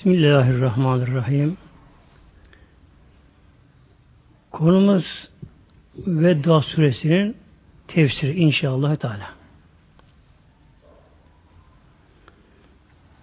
Bismillahirrahmanirrahim. 0.00 1.56
Konumuz 4.50 5.28
Vedda 5.96 6.60
suresinin 6.60 7.36
tefsiri 7.88 8.32
inşallah 8.32 8.96
Teala. 8.96 9.30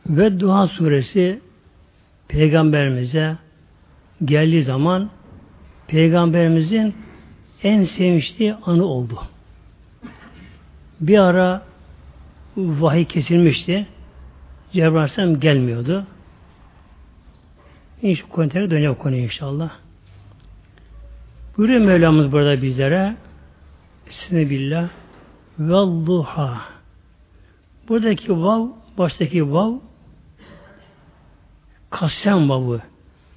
Vedda 0.05 0.67
suresi 0.67 1.39
peygamberimize 2.27 3.37
geldiği 4.25 4.63
zaman 4.63 5.09
peygamberimizin 5.87 6.95
en 7.63 7.83
sevinçli 7.83 8.55
anı 8.65 8.85
oldu. 8.85 9.19
Bir 11.01 11.19
ara 11.19 11.63
vahiy 12.57 13.05
kesilmişti. 13.05 13.87
Cebrail 14.71 15.35
gelmiyordu. 15.35 16.07
İnşallah 18.01 18.29
konuya 18.31 18.71
dönecek 18.71 18.89
o 18.89 18.97
konuya 18.97 19.23
inşallah. 19.23 19.71
Buyuruyor 21.57 21.79
Mevlamız 21.79 22.31
burada 22.31 22.61
bizlere 22.61 23.15
Bismillah 24.07 24.89
Velluha 25.59 26.61
Buradaki 27.89 28.41
vav, 28.41 28.67
baştaki 28.97 29.53
vav 29.53 29.73
kasem 31.89 32.49
vavı, 32.49 32.81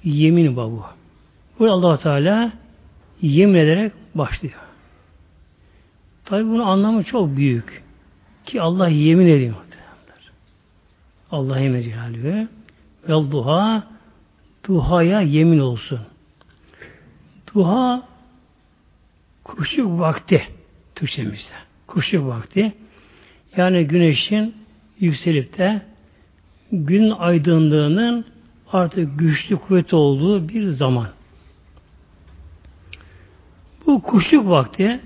yemin 0.03 0.55
vavı. 0.55 0.81
Burada 1.59 1.73
allah 1.73 1.97
Teala 1.97 2.51
yemin 3.21 3.55
ederek 3.59 3.93
başlıyor. 4.15 4.55
Tabi 6.25 6.45
bunun 6.45 6.63
anlamı 6.63 7.03
çok 7.03 7.37
büyük. 7.37 7.83
Ki 8.45 8.61
Allah 8.61 8.87
yemin 8.87 9.27
ediyor. 9.27 9.55
Allah 11.31 11.59
yemin 11.59 11.79
ediyor. 11.79 12.47
Vel 13.09 13.31
duha 13.31 13.83
duhaya 14.67 15.21
yemin 15.21 15.59
olsun. 15.59 15.99
Duha 17.53 18.03
kuşluk 19.43 19.99
vakti 19.99 20.47
Türkçemizde. 20.95 21.53
Kuşluk 21.87 22.27
vakti. 22.27 22.73
Yani 23.57 23.87
güneşin 23.87 24.55
yükselip 24.99 25.57
de 25.57 25.81
gün 26.71 27.11
aydınlığının 27.11 28.25
artık 28.71 29.19
güçlü 29.19 29.57
kuvvet 29.57 29.93
olduğu 29.93 30.49
bir 30.49 30.69
zaman. 30.69 31.07
Bu 33.85 34.01
kuşluk 34.01 34.47
vakti 34.49 34.99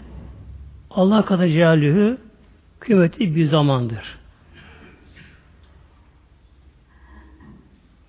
Allah 0.92 1.26
kadar 1.26 1.48
Celaluhu 1.48 2.18
kıymetli 2.80 3.36
bir 3.36 3.46
zamandır. 3.46 4.18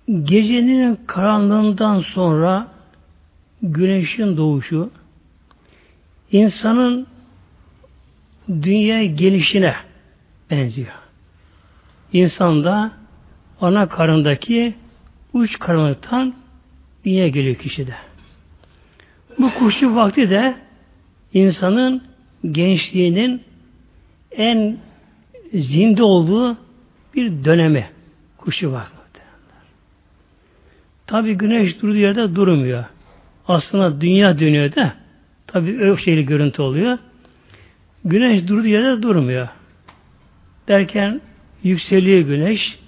Gecenin 0.07 0.99
karanlığından 1.07 2.01
sonra 2.01 2.67
güneşin 3.61 4.37
doğuşu 4.37 4.89
insanın 6.31 7.07
dünya 8.49 9.05
gelişine 9.05 9.75
benziyor. 10.51 10.93
İnsan 12.13 12.63
da 12.63 12.91
ana 13.61 13.89
karındaki 13.89 14.75
uç 15.33 15.59
karanlıktan 15.59 16.33
dünya 17.05 17.27
geliyor 17.27 17.55
kişide. 17.55 17.95
Bu 19.39 19.53
kuşluk 19.53 19.95
vakti 19.95 20.29
de 20.29 20.55
insanın 21.33 22.03
gençliğinin 22.51 23.41
en 24.31 24.77
zinde 25.53 26.03
olduğu 26.03 26.57
bir 27.15 27.45
dönemi 27.45 27.89
kuşu 28.37 28.71
var. 28.71 28.96
Tabi 31.07 31.33
güneş 31.33 31.81
durduğu 31.81 31.95
yerde 31.95 32.35
durmuyor. 32.35 32.85
Aslında 33.47 34.01
dünya 34.01 34.39
dönüyor 34.39 34.75
da 34.75 34.93
tabi 35.47 35.79
öyle 35.79 35.97
şeyli 35.97 36.25
görüntü 36.25 36.61
oluyor. 36.61 36.97
Güneş 38.05 38.47
durduğu 38.47 38.67
yerde 38.67 39.01
durmuyor. 39.01 39.47
Derken 40.67 41.21
yükseliyor 41.63 42.19
güneş. 42.19 42.79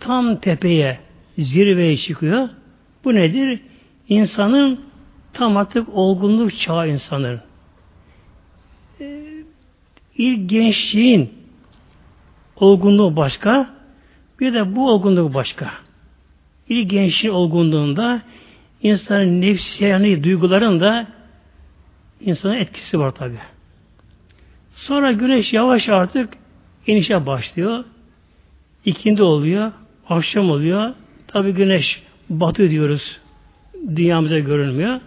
Tam 0.00 0.36
tepeye, 0.40 0.98
zirveye 1.38 1.96
çıkıyor. 1.96 2.48
Bu 3.04 3.14
nedir? 3.14 3.60
İnsanın 4.08 4.80
tam 5.32 5.56
artık 5.56 5.88
olgunluk 5.88 6.58
çağı 6.58 6.88
insanın. 6.88 7.40
Ee, 9.00 9.22
ilk 10.18 10.50
gençliğin 10.50 11.30
olgunluğu 12.56 13.16
başka, 13.16 13.70
bir 14.40 14.54
de 14.54 14.76
bu 14.76 14.90
olgunluk 14.90 15.34
başka. 15.34 15.85
İlk 16.68 16.90
gençliğin 16.90 17.34
olgunluğunda 17.34 18.22
insanın 18.82 19.40
nefsiyani 19.40 20.24
duyguların 20.24 20.80
da 20.80 21.06
insana 22.20 22.56
etkisi 22.56 22.98
var 22.98 23.10
tabi. 23.10 23.38
Sonra 24.74 25.12
güneş 25.12 25.52
yavaş 25.52 25.88
artık 25.88 26.28
inişe 26.86 27.26
başlıyor. 27.26 27.84
İkindi 28.84 29.22
oluyor, 29.22 29.72
akşam 30.08 30.50
oluyor. 30.50 30.94
Tabi 31.26 31.52
güneş 31.52 32.02
batı 32.30 32.70
diyoruz. 32.70 33.20
Dünyamıza 33.96 34.38
görünmüyor. 34.38 35.00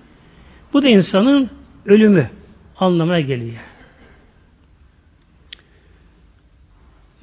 Bu 0.73 0.83
da 0.83 0.87
insanın 0.87 1.49
ölümü 1.85 2.29
anlamına 2.79 3.19
geliyor. 3.19 3.61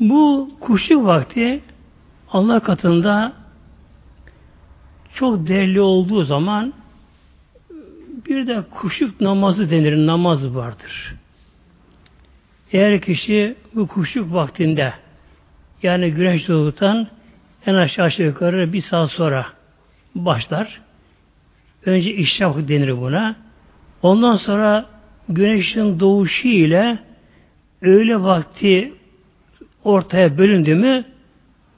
Bu 0.01 0.51
kuşluk 0.61 1.05
vakti 1.05 1.61
Allah 2.31 2.61
katında 2.61 3.33
çok 5.16 5.49
değerli 5.49 5.81
olduğu 5.81 6.25
zaman 6.25 6.72
bir 8.27 8.47
de 8.47 8.62
kuşluk 8.71 9.21
namazı 9.21 9.71
denir, 9.71 10.06
namaz 10.06 10.56
vardır. 10.56 11.15
Eğer 12.72 13.00
kişi 13.00 13.56
bu 13.75 13.87
kuşluk 13.87 14.32
vaktinde 14.32 14.93
yani 15.82 16.10
güneş 16.10 16.49
doğduktan 16.49 17.09
en 17.66 17.75
aşağı 17.75 18.10
yukarı 18.19 18.72
bir 18.72 18.81
saat 18.81 19.10
sonra 19.10 19.47
başlar. 20.15 20.81
Önce 21.87 22.15
işrak 22.15 22.69
denir 22.69 23.00
buna. 23.00 23.37
Ondan 24.03 24.37
sonra 24.37 24.87
güneşin 25.28 26.00
doğuşu 26.00 26.49
ile 26.49 26.99
öğle 27.82 28.22
vakti 28.22 28.93
ortaya 29.84 30.38
bölündü 30.38 30.75
mü 30.75 31.05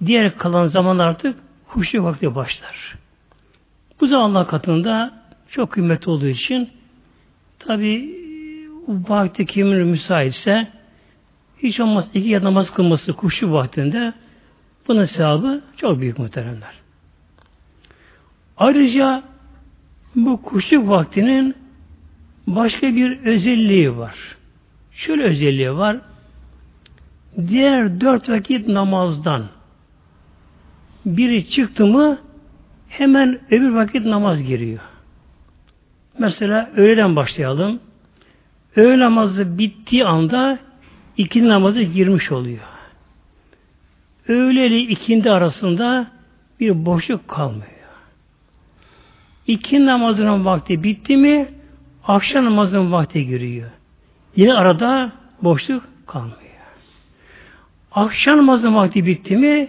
diğer 0.07 0.39
kalan 0.39 0.67
zaman 0.67 0.99
artık 0.99 1.39
kuşluk 1.69 2.05
vakti 2.05 2.35
başlar. 2.35 2.99
Bu 4.01 4.07
zamanlar 4.07 4.49
katında 4.49 5.13
çok 5.51 5.71
kıymetli 5.73 6.11
olduğu 6.11 6.27
için 6.27 6.69
tabi 7.59 8.19
vakti 8.89 9.47
kimin 9.47 9.87
müsaitse 9.87 10.69
hiç 11.63 11.81
olmaz 11.81 12.09
iki 12.15 12.29
ya 12.29 12.45
namaz 12.45 12.71
kılması 12.71 13.13
kuşu 13.13 13.53
vaktinde 13.53 14.13
bunun 14.89 15.05
sevabı 15.05 15.63
çok 15.77 16.01
büyük 16.01 16.19
muhteremler. 16.19 16.75
Ayrıca 18.57 19.23
bu 20.17 20.43
kuşluk 20.43 20.89
vaktinin 20.89 21.55
başka 22.47 22.95
bir 22.95 23.27
özelliği 23.27 23.97
var. 23.97 24.15
Şöyle 24.93 25.23
özelliği 25.23 25.73
var. 25.73 25.97
Diğer 27.49 28.01
dört 28.01 28.29
vakit 28.29 28.69
namazdan 28.69 29.45
biri 31.07 31.51
çıktı 31.51 31.87
mı 31.87 32.19
hemen 32.89 33.41
öbür 33.51 33.71
vakit 33.71 34.07
namaz 34.07 34.43
giriyor. 34.43 34.81
Mesela 36.19 36.71
öğleden 36.77 37.17
başlayalım. 37.17 37.81
Öğle 38.77 38.99
namazı 38.99 39.59
bittiği 39.59 40.05
anda 40.05 40.59
ikindi 41.17 41.49
namazı 41.49 41.83
girmiş 41.83 42.33
oluyor. 42.33 42.65
Öğle 44.29 44.67
ile 44.67 44.79
ikindi 44.79 45.31
arasında 45.31 46.11
bir 46.61 46.87
boşluk 46.87 47.29
kalmıyor. 47.29 47.65
İki 49.47 49.87
namazının 49.87 50.45
vakti 50.45 50.83
bitti 50.83 51.17
mi 51.17 51.49
akşam 52.07 52.45
namazının 52.45 52.93
vakti 52.93 53.27
giriyor. 53.27 53.71
Yine 54.37 54.55
arada 54.55 55.13
boşluk 55.43 55.83
kalmıyor. 56.07 56.39
Akşam 57.93 58.39
namazının 58.39 58.75
vakti 58.75 59.07
bitti 59.07 59.37
mi 59.37 59.69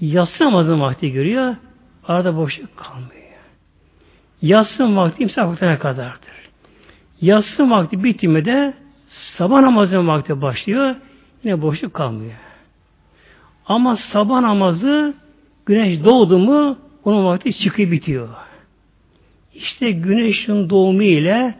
yatsı 0.00 0.44
namazının 0.44 0.80
vakti 0.80 1.12
giriyor. 1.12 1.56
Arada 2.08 2.36
boşluk 2.36 2.76
kalmıyor. 2.76 3.24
Yatsın 4.42 4.96
vakti 4.96 5.22
imsak 5.22 5.48
vaktine 5.48 5.78
kadardır. 5.78 6.34
Yatsın 7.20 7.70
vakti 7.70 8.04
bitti 8.04 8.44
de 8.44 8.74
sabah 9.08 9.60
namazının 9.60 10.08
vakti 10.08 10.42
başlıyor. 10.42 10.96
Yine 11.44 11.62
boşluk 11.62 11.94
kalmıyor. 11.94 12.34
Ama 13.66 13.96
sabah 13.96 14.40
namazı 14.40 15.14
güneş 15.66 16.04
doğdu 16.04 16.38
mu 16.38 16.78
onun 17.04 17.24
vakti 17.24 17.52
çıkıyor 17.58 17.90
bitiyor. 17.90 18.28
İşte 19.54 19.90
güneşin 19.90 20.70
doğumu 20.70 21.02
ile 21.02 21.54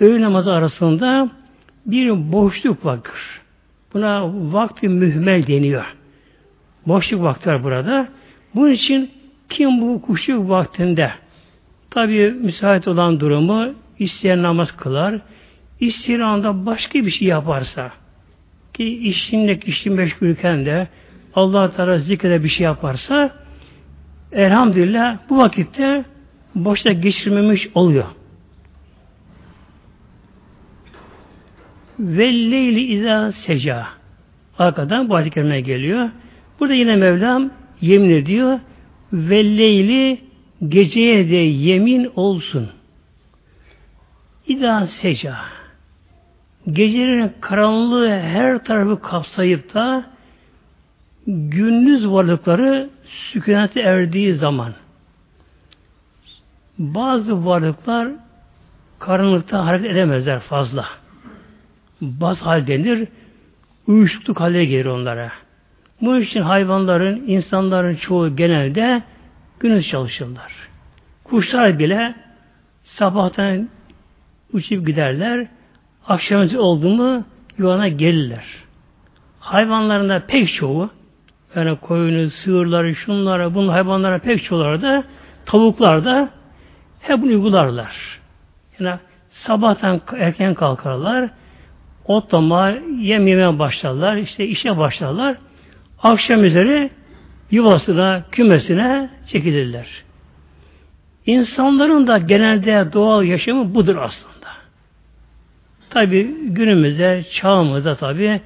öğle 0.00 0.20
namazı 0.20 0.52
arasında 0.52 1.30
bir 1.86 2.32
boşluk 2.32 2.84
vardır. 2.84 3.40
Buna 3.94 4.30
vakti 4.52 4.88
mühmel 4.88 5.46
deniyor. 5.46 5.96
Boşluk 6.86 7.22
vakti 7.22 7.48
var 7.48 7.64
burada. 7.64 8.08
Bunun 8.54 8.70
için 8.70 9.10
kim 9.48 9.80
bu 9.80 10.02
kuşluk 10.02 10.48
vaktinde 10.48 11.10
tabi 11.90 12.30
müsait 12.30 12.88
olan 12.88 13.20
durumu 13.20 13.74
isteyen 13.98 14.42
namaz 14.42 14.76
kılar, 14.76 15.20
isteyen 15.80 16.20
anda 16.20 16.66
başka 16.66 16.98
bir 16.98 17.10
şey 17.10 17.28
yaparsa 17.28 17.92
ki 18.74 19.08
işinle 19.08 19.60
işin 19.60 19.92
meşgulken 19.92 20.66
de 20.66 20.88
Allah 21.34 21.70
Teala 21.70 21.98
zikrede 21.98 22.44
bir 22.44 22.48
şey 22.48 22.64
yaparsa 22.64 23.30
elhamdülillah 24.32 25.18
bu 25.30 25.38
vakitte 25.38 26.04
boşta 26.54 26.92
geçirmemiş 26.92 27.68
oluyor. 27.74 28.04
Ve 31.98 32.32
leyli 32.32 32.80
izâ 32.80 33.32
seca. 33.32 33.86
Arkadan 34.58 35.08
bu 35.08 35.14
ayet 35.14 35.34
geliyor. 35.64 36.10
Burada 36.60 36.74
yine 36.74 36.96
Mevlam 36.96 37.50
yemin 37.80 38.10
ediyor. 38.10 38.58
Ve 39.12 39.44
leyli 39.44 40.20
geceye 40.68 41.30
de 41.30 41.36
yemin 41.36 42.12
olsun. 42.16 42.70
İda 44.46 44.86
seca. 44.86 45.36
Gecenin 46.72 47.32
karanlığı 47.40 48.10
her 48.10 48.64
tarafı 48.64 49.02
kapsayıp 49.02 49.74
da 49.74 50.04
gündüz 51.26 52.08
varlıkları 52.08 52.90
sükunete 53.32 53.80
erdiği 53.80 54.34
zaman 54.34 54.74
bazı 56.78 57.46
varlıklar 57.46 58.08
karanlıkta 58.98 59.66
hareket 59.66 59.90
edemezler 59.90 60.40
fazla. 60.40 60.86
Baz 62.00 62.42
hal 62.42 62.66
denir, 62.66 63.08
uyuşukluk 63.86 64.40
haline 64.40 64.64
gelir 64.64 64.86
onlara. 64.86 65.32
Bu 66.00 66.18
için 66.18 66.42
hayvanların, 66.42 67.24
insanların 67.26 67.94
çoğu 67.94 68.36
genelde 68.36 69.02
gündüz 69.60 69.88
çalışırlar. 69.88 70.52
Kuşlar 71.24 71.78
bile 71.78 72.14
sabahtan 72.82 73.68
uçup 74.52 74.86
giderler, 74.86 75.46
akşamüstü 76.06 76.58
oldu 76.58 76.88
mu 76.88 77.24
yuvana 77.58 77.88
gelirler. 77.88 78.44
Hayvanların 79.40 80.08
da 80.08 80.26
pek 80.26 80.54
çoğu, 80.54 80.90
yani 81.54 81.76
koyunu, 81.76 82.30
sığırları, 82.30 82.94
şunlara, 82.94 83.54
bunun 83.54 83.68
hayvanlara 83.68 84.18
pek 84.18 84.44
çoğuları 84.44 84.82
da, 84.82 85.04
tavuklar 85.46 86.04
da 86.04 86.28
hep 87.00 87.22
bunu 87.22 87.30
uygularlar. 87.30 88.20
Yani 88.78 88.98
sabahtan 89.30 90.00
erken 90.18 90.54
kalkarlar, 90.54 91.30
otlama, 92.04 92.68
yem 92.98 93.26
yemeye 93.26 93.58
başlarlar, 93.58 94.16
işte 94.16 94.46
işe 94.46 94.76
başlarlar. 94.76 95.36
Akşam 96.02 96.44
üzeri 96.44 96.90
yuvasına, 97.50 98.24
kümesine 98.30 99.10
çekilirler. 99.26 99.86
İnsanların 101.26 102.06
da 102.06 102.18
genelde 102.18 102.92
doğal 102.92 103.24
yaşamı 103.24 103.74
budur 103.74 103.96
aslında. 103.96 104.48
Tabi 105.90 106.36
günümüzde, 106.42 107.22
çağımızda 107.22 107.96
tabi 107.96 108.40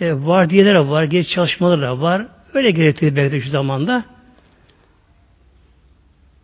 e, 0.00 0.12
vardiyeler 0.12 0.74
var, 0.74 1.04
geç 1.04 1.28
çalışmalar 1.28 1.88
var. 1.88 2.26
Öyle 2.54 2.70
gerektiriyor 2.70 3.16
belki 3.16 3.40
şu 3.40 3.50
zamanda. 3.50 4.04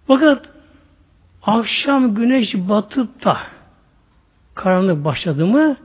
Fakat 0.07 0.49
akşam 1.43 2.15
güneş 2.15 2.55
batıp 2.55 3.25
da 3.25 3.39
karanlık 4.55 5.05
başladı 5.05 5.47
mı 5.47 5.77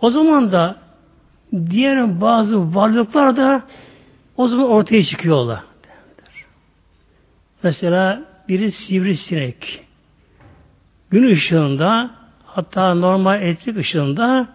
o 0.00 0.10
zaman 0.10 0.52
da 0.52 0.76
diğer 1.70 2.20
bazı 2.20 2.74
varlıklar 2.74 3.36
da 3.36 3.62
o 4.36 4.48
zaman 4.48 4.68
ortaya 4.68 5.02
çıkıyorlar. 5.02 5.62
Mesela 7.62 8.22
biri 8.48 8.72
sivrisinek. 8.72 9.84
Gün 11.10 11.30
ışığında 11.30 12.10
hatta 12.46 12.94
normal 12.94 13.42
elektrik 13.42 13.76
ışığında 13.76 14.48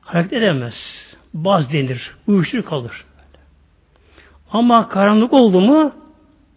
hareket 0.00 0.32
edemez. 0.32 1.06
Baz 1.34 1.72
denir. 1.72 2.16
Uyuştur 2.26 2.62
kalır. 2.62 3.04
Ama 4.50 4.88
karanlık 4.88 5.32
oldu 5.32 5.60
mu 5.60 5.92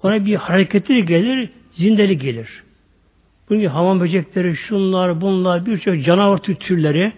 ona 0.03 0.25
bir 0.25 0.35
hareketli 0.35 1.05
gelir, 1.05 1.49
zindeli 1.71 2.17
gelir. 2.17 2.63
Bunun 3.49 3.61
gibi 3.61 3.69
hamam 3.69 3.99
böcekleri, 3.99 4.55
şunlar, 4.55 5.21
bunlar, 5.21 5.65
birçok 5.65 6.03
canavar 6.03 6.37
türleri. 6.37 7.13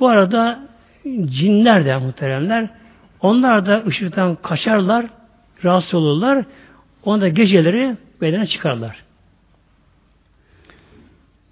Bu 0.00 0.08
arada 0.08 0.68
cinler 1.24 1.84
de 1.84 1.96
muhteremler. 1.96 2.68
Onlar 3.24 3.66
da 3.66 3.84
ışıktan 3.86 4.36
kaçarlar, 4.42 5.06
rahatsız 5.64 5.94
olurlar. 5.94 6.44
Onu 7.04 7.20
da 7.20 7.28
geceleri 7.28 7.96
bedene 8.20 8.46
çıkarlar. 8.46 9.04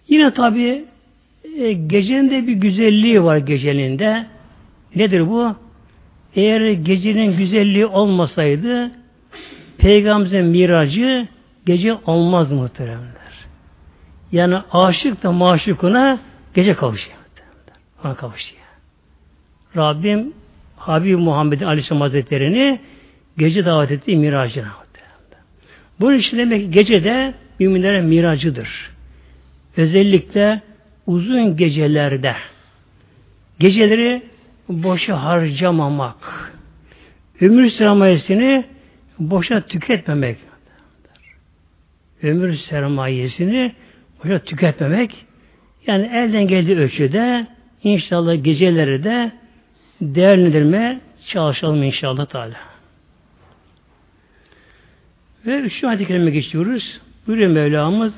Yine 0.08 0.32
tabi 0.32 0.84
e, 1.58 1.72
gecenin 1.72 2.30
de 2.30 2.46
bir 2.46 2.52
güzelliği 2.52 3.24
var 3.24 3.36
gecenin 3.36 3.98
de. 3.98 4.26
Nedir 4.96 5.28
bu? 5.28 5.56
Eğer 6.36 6.72
gecenin 6.72 7.36
güzelliği 7.36 7.86
olmasaydı 7.86 8.90
Peygamberimizin 9.78 10.44
miracı 10.44 11.28
gece 11.66 11.94
olmaz 12.06 12.52
muhteremler. 12.52 13.32
Yani 14.32 14.56
aşık 14.72 15.22
da 15.22 15.32
maşukuna 15.32 16.18
gece 16.54 16.74
kavuşuyor. 16.74 17.16
Ona 18.04 18.14
kavuşuyor. 18.14 18.62
Rabbim 19.76 20.32
Habib 20.86 21.18
Muhammed'in 21.18 21.64
Aleyhisselam 21.64 22.00
Hazretleri'ni 22.00 22.80
gece 23.38 23.64
davet 23.64 23.90
etti 23.90 24.16
miracına. 24.16 24.82
Bunun 26.00 26.16
için 26.18 26.38
demek 26.38 26.62
ki 26.62 26.70
gecede 26.70 27.34
müminlere 27.58 28.00
miracıdır. 28.00 28.90
Özellikle 29.76 30.62
uzun 31.06 31.56
gecelerde 31.56 32.34
geceleri 33.58 34.22
boşa 34.68 35.22
harcamamak, 35.22 36.52
ömür 37.40 37.68
sermayesini 37.68 38.64
boşa 39.18 39.60
tüketmemek. 39.60 40.38
Ömür 42.22 42.54
sermayesini 42.54 43.72
boşa 44.24 44.38
tüketmemek. 44.38 45.26
Yani 45.86 46.10
elden 46.14 46.46
geldiği 46.46 46.76
ölçüde 46.76 47.46
inşallah 47.84 48.44
geceleri 48.44 49.04
de 49.04 49.32
değerlendirme 50.02 51.00
çalışalım 51.26 51.82
inşallah 51.82 52.26
Teala. 52.26 52.56
Ve 55.46 55.58
üçüncü 55.58 55.86
ayet-i 55.86 56.06
kerime 56.06 56.30
geçiyoruz. 56.30 57.00
Buyuruyor 57.26 57.50
Mevlamız 57.50 58.14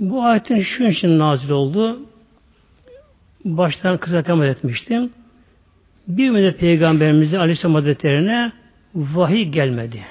bu 0.00 0.24
ayetin 0.24 0.60
şu 0.60 0.84
için 0.84 1.18
nazil 1.18 1.50
oldu. 1.50 2.00
Baştan 3.44 3.98
kısa 3.98 4.22
temas 4.22 4.46
etmiştim. 4.46 5.10
Bir 6.08 6.30
müddet 6.30 6.58
Peygamberimize 6.58 7.38
Aleyhisselam 7.38 7.74
Hazretleri'ne 7.74 8.52
vahiy 8.94 9.44
gelmedi. 9.44 10.04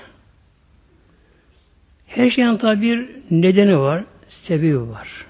Her 2.07 2.29
şeyin 2.29 2.57
tabi 2.57 2.81
bir 2.81 3.09
nedeni 3.31 3.79
var, 3.79 4.03
sebebi 4.27 4.89
var. 4.89 5.25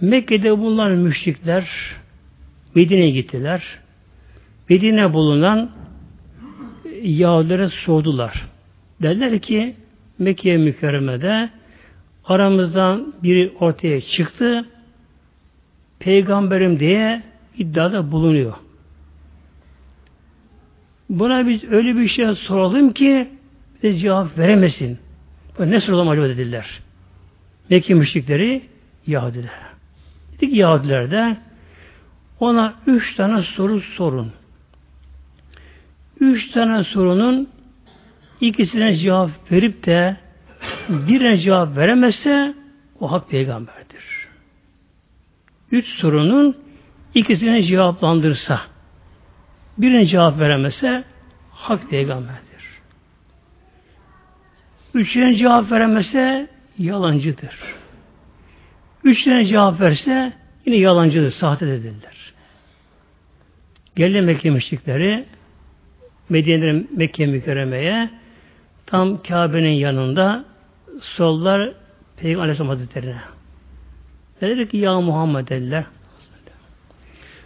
Mekke'de 0.00 0.58
bulunan 0.58 0.92
müşrikler 0.92 1.68
Medine'ye 2.74 3.10
gittiler. 3.10 3.62
Medine 4.68 5.12
bulunan 5.12 5.70
Yahudilere 7.02 7.68
sordular. 7.68 8.46
Dediler 9.02 9.38
ki 9.38 9.74
Mekke 10.18 10.56
mükerremede 10.56 11.50
aramızdan 12.24 13.14
biri 13.22 13.52
ortaya 13.60 14.00
çıktı 14.00 14.64
peygamberim 15.98 16.80
diye 16.80 17.22
iddiada 17.58 18.12
bulunuyor. 18.12 18.54
Buna 21.08 21.48
biz 21.48 21.64
öyle 21.64 21.96
bir 21.96 22.08
şey 22.08 22.34
soralım 22.34 22.92
ki 22.92 23.28
bize 23.82 23.98
cevap 23.98 24.38
veremesin. 24.38 24.98
Ne 25.58 25.80
soralım 25.80 26.08
acaba 26.08 26.28
dediler. 26.28 26.80
Mekke 27.70 27.94
müşrikleri 27.94 28.62
Yahudiler. 29.06 29.69
Dedik 30.40 30.56
Yahudiler 30.56 31.10
de 31.10 31.36
ona 32.40 32.74
üç 32.86 33.14
tane 33.14 33.42
soru 33.42 33.80
sorun. 33.80 34.32
Üç 36.20 36.50
tane 36.50 36.84
sorunun 36.84 37.48
ikisine 38.40 38.96
cevap 38.96 39.30
verip 39.52 39.86
de 39.86 40.16
birine 40.88 41.38
cevap 41.38 41.76
veremezse 41.76 42.54
o 43.00 43.12
hak 43.12 43.30
peygamberdir. 43.30 44.28
Üç 45.72 45.86
sorunun 45.86 46.56
ikisine 47.14 47.62
cevaplandırsa 47.62 48.60
birine 49.78 50.06
cevap 50.06 50.38
veremezse 50.38 51.04
hak 51.52 51.90
peygamberdir. 51.90 52.40
Üçüne 54.94 55.34
cevap 55.34 55.70
veremezse 55.72 56.48
yalancıdır. 56.78 57.79
Üçüne 59.04 59.44
cevap 59.44 59.80
verse 59.80 60.32
yine 60.66 60.76
yalancıdır, 60.76 61.30
sahte 61.30 61.66
dediler. 61.66 62.32
Geldi 63.96 64.20
Mekke 64.20 64.50
müşrikleri 64.50 65.24
Medine'den 66.28 66.88
Mekke 66.96 67.26
mükerremeye 67.26 68.10
tam 68.86 69.22
Kabe'nin 69.22 69.70
yanında 69.70 70.44
sollar 71.00 71.72
Peygamber 72.16 72.42
Aleyhisselam 72.42 72.68
Hazretleri'ne. 72.68 73.20
Dediler 74.40 74.68
ki 74.68 74.76
ya 74.76 75.00
Muhammed 75.00 75.48
dediler. 75.48 75.84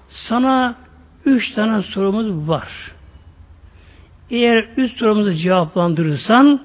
Sana 0.08 0.76
üç 1.24 1.50
tane 1.50 1.82
sorumuz 1.82 2.48
var. 2.48 2.68
Eğer 4.30 4.68
üç 4.76 4.98
sorumuzu 4.98 5.32
cevaplandırırsan 5.32 6.62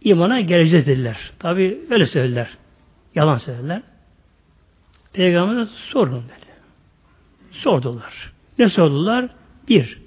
imana 0.00 0.40
geleceğiz 0.40 0.86
dediler. 0.86 1.32
Tabi 1.38 1.78
öyle 1.90 2.06
söylediler. 2.06 2.48
Yalan 3.14 3.36
söylediler. 3.36 3.82
Peygamber'e 5.12 5.66
sorun 5.66 6.22
dedi. 6.22 6.52
Sordular. 7.50 8.32
Ne 8.58 8.68
sordular? 8.68 9.28
Bir. 9.68 9.98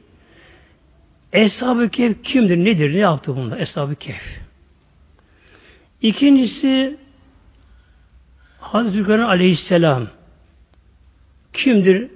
Eshab-ı 1.33 1.89
Kehf 1.89 2.23
kimdir, 2.23 2.57
nedir, 2.57 2.93
ne 2.93 2.97
yaptı 2.97 3.35
bunda 3.35 3.59
Eshab-ı 3.59 3.95
Kehf? 3.95 4.41
İkincisi 6.01 6.97
Hazreti 8.59 8.95
Zülkarneyn 8.97 9.27
Aleyhisselam 9.27 10.07
kimdir? 11.53 12.11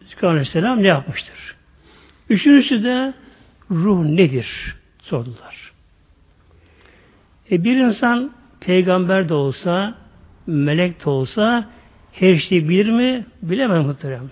Zülkarneyn 0.00 0.32
Aleyhisselam 0.32 0.82
ne 0.82 0.86
yapmıştır? 0.86 1.56
Üçüncüsü 2.28 2.84
de 2.84 3.14
ruh 3.70 4.04
nedir? 4.04 4.76
Sordular. 5.02 5.72
E 7.50 7.64
bir 7.64 7.76
insan 7.76 8.32
peygamber 8.60 9.28
de 9.28 9.34
olsa, 9.34 9.94
melek 10.46 11.04
de 11.04 11.10
olsa 11.10 11.68
her 12.12 12.34
şeyi 12.34 12.68
bilir 12.68 12.90
mi? 12.90 13.26
Bilemez 13.42 13.86
muhteremler. 13.86 14.30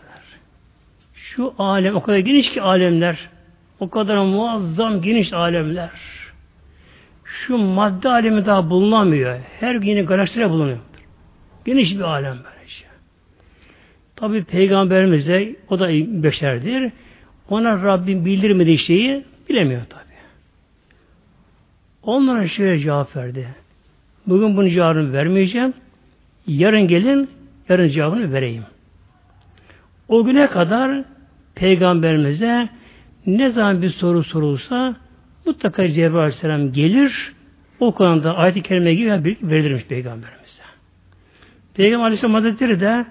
Şu 1.15 1.55
alem 1.59 1.97
o 1.97 2.03
kadar 2.03 2.19
geniş 2.19 2.53
ki 2.53 2.63
alemler. 2.63 3.29
O 3.81 3.91
kadar 3.91 4.17
muazzam 4.17 5.03
geniş 5.03 5.33
alemler. 5.33 5.91
Şu 7.25 7.59
madde 7.59 8.09
alemi 8.09 8.47
daha 8.47 8.71
bulunamıyor. 8.71 9.39
Her 9.61 9.75
gün 9.75 9.89
yeni 9.89 10.03
galaksiler 10.03 10.51
bulunuyor. 10.51 10.79
Geniş 11.65 11.95
bir 11.95 12.01
alem 12.01 12.39
böylece. 12.45 12.85
Tabi 14.17 14.45
peygamberimiz 14.45 15.29
de 15.29 15.57
o 15.69 15.79
da 15.79 15.89
beşerdir. 16.23 16.93
Ona 17.49 17.83
Rabbim 17.83 18.25
bildirmediği 18.25 18.79
şeyi 18.79 19.25
bilemiyor 19.49 19.85
tabi. 19.85 20.01
Onlara 22.03 22.49
şöyle 22.49 22.79
cevap 22.79 23.17
verdi. 23.17 23.49
Bugün 24.27 24.57
bunu 24.57 24.69
cevabını 24.69 25.13
vermeyeceğim. 25.13 25.75
Yarın 26.47 26.89
gelin, 26.89 27.31
yarın 27.69 27.89
cevabını 27.89 28.33
vereyim. 28.33 28.65
O 30.09 30.25
güne 30.25 30.47
kadar 30.47 31.05
peygamberimize 31.55 32.69
ne 33.27 33.51
zaman 33.51 33.83
bir 33.83 33.91
soru 33.91 34.25
sorulsa 34.25 34.97
mutlaka 35.47 35.89
Cebrail 35.89 36.15
Aleyhisselam 36.15 36.73
gelir 36.73 37.33
o 37.81 37.95
konuda 37.95 38.37
ayet-i 38.37 38.63
kerime 38.63 38.95
gibi 38.95 39.37
verilirmiş 39.43 39.85
peygamberimize. 39.85 40.63
Peygamber 41.75 42.05
Aleyhisselam 42.05 42.35
Hazretleri 42.35 42.81
de 42.81 43.07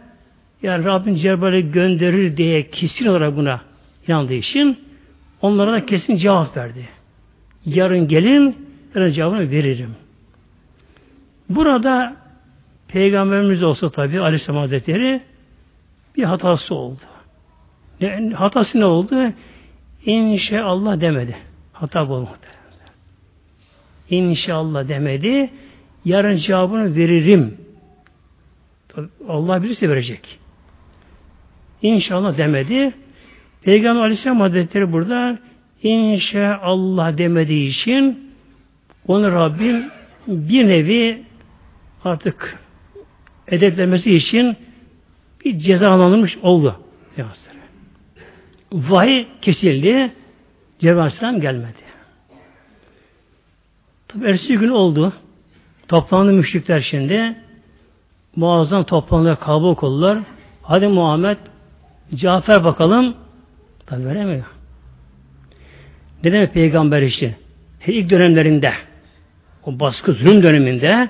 yani 0.64 0.86
Rabbin 0.86 1.16
Cebrail'i 1.16 1.72
gönderir 1.72 2.38
diye 2.38 2.70
kesin 2.70 3.08
olarak 3.08 3.36
buna 3.36 3.62
inandığı 4.08 4.34
için 4.34 4.78
onlara 5.42 5.72
da 5.72 5.86
kesin 5.86 6.16
cevap 6.16 6.58
verdi. 6.58 6.90
Yarın 7.66 8.08
gelin, 8.08 8.58
yarın 8.96 9.12
cevabını 9.12 9.52
veririm. 9.52 9.96
Burada 11.50 12.16
Peygamberimiz 12.92 13.64
olsa 13.64 13.90
tabi 13.90 14.20
Aleyhisselam 14.20 14.60
Hazretleri 14.60 15.22
bir 16.18 16.24
hatası 16.24 16.76
oldu. 16.76 17.00
Ne, 18.02 18.30
hatası 18.34 18.80
ne 18.80 18.86
oldu? 18.86 19.34
İnşallah 20.06 21.02
demedi. 21.02 21.38
Hata 21.74 22.10
bu. 22.10 22.28
İnşallah 24.10 24.88
demedi. 24.88 25.50
Yarın 26.06 26.36
cevabını 26.36 26.96
veririm. 26.96 27.58
Allah 29.28 29.64
birisi 29.64 29.90
verecek. 29.90 30.40
İnşallah 31.82 32.38
demedi. 32.38 32.94
Peygamber 33.64 34.02
Aleyhisselam 34.02 34.40
Hazretleri 34.40 34.92
burada 34.92 35.40
inşallah 35.84 37.18
demediği 37.18 37.70
için 37.70 38.34
onu 39.08 39.32
Rabbim 39.32 39.86
bir 40.28 40.68
nevi 40.68 41.24
artık 42.04 42.60
edeplemesi 43.52 44.16
için 44.16 44.58
bir 45.46 45.60
cezalandırmış 45.60 46.38
oldu. 46.38 46.80
Vahiy 48.72 49.26
kesildi. 49.42 50.12
Cebrail 50.80 51.00
Aleyhisselam 51.00 51.42
gelmedi. 51.42 51.90
Tabi 54.08 54.26
ertesi 54.26 54.58
gün 54.58 54.70
oldu. 54.70 55.14
Toplandı 55.88 56.32
müşrikler 56.32 56.80
şimdi. 56.80 57.36
Muazzam 58.36 58.84
toplandılar, 58.84 59.40
kalabalık 59.40 59.84
oldular. 59.84 60.20
Hadi 60.62 60.88
Muhammed 60.88 61.38
Cafer 62.16 62.64
bakalım. 62.64 63.16
Tabi 63.86 64.06
veremiyor. 64.06 64.46
Ne 66.24 66.32
demek 66.32 66.54
peygamber 66.54 67.02
için? 67.02 67.36
İlk 67.88 68.10
dönemlerinde 68.10 68.74
o 69.64 69.80
baskı 69.80 70.14
zulüm 70.14 70.44
döneminde 70.44 71.10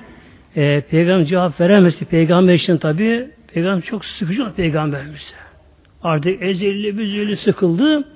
e, 0.56 0.80
peygamber 0.80 1.24
cevap 1.24 1.60
veremezdi. 1.60 2.04
Peygamber 2.04 2.54
için 2.54 2.76
tabi 2.76 3.30
peygamber 3.54 3.82
çok 3.82 4.04
sıkıcı 4.04 4.42
oldu 4.42 4.52
peygamberimize. 4.56 5.34
Artık 6.02 6.42
ezilli 6.42 6.98
büzülü 6.98 7.36
sıkıldı 7.36 8.08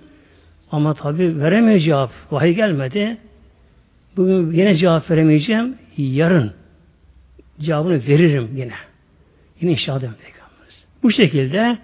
ama 0.70 0.94
tabi 0.94 1.40
veremiyor 1.40 1.78
cevap. 1.78 2.10
Vahiy 2.30 2.54
gelmedi. 2.54 3.16
Bugün 4.16 4.52
yine 4.52 4.74
cevap 4.74 5.10
veremeyeceğim. 5.10 5.74
Yarın 5.96 6.52
cevabını 7.60 8.06
veririm 8.06 8.50
yine. 8.56 8.74
Yine 9.60 9.72
inşallah 9.72 10.00
Peygamberimiz. 10.00 10.84
Bu 11.02 11.10
şekilde 11.10 11.78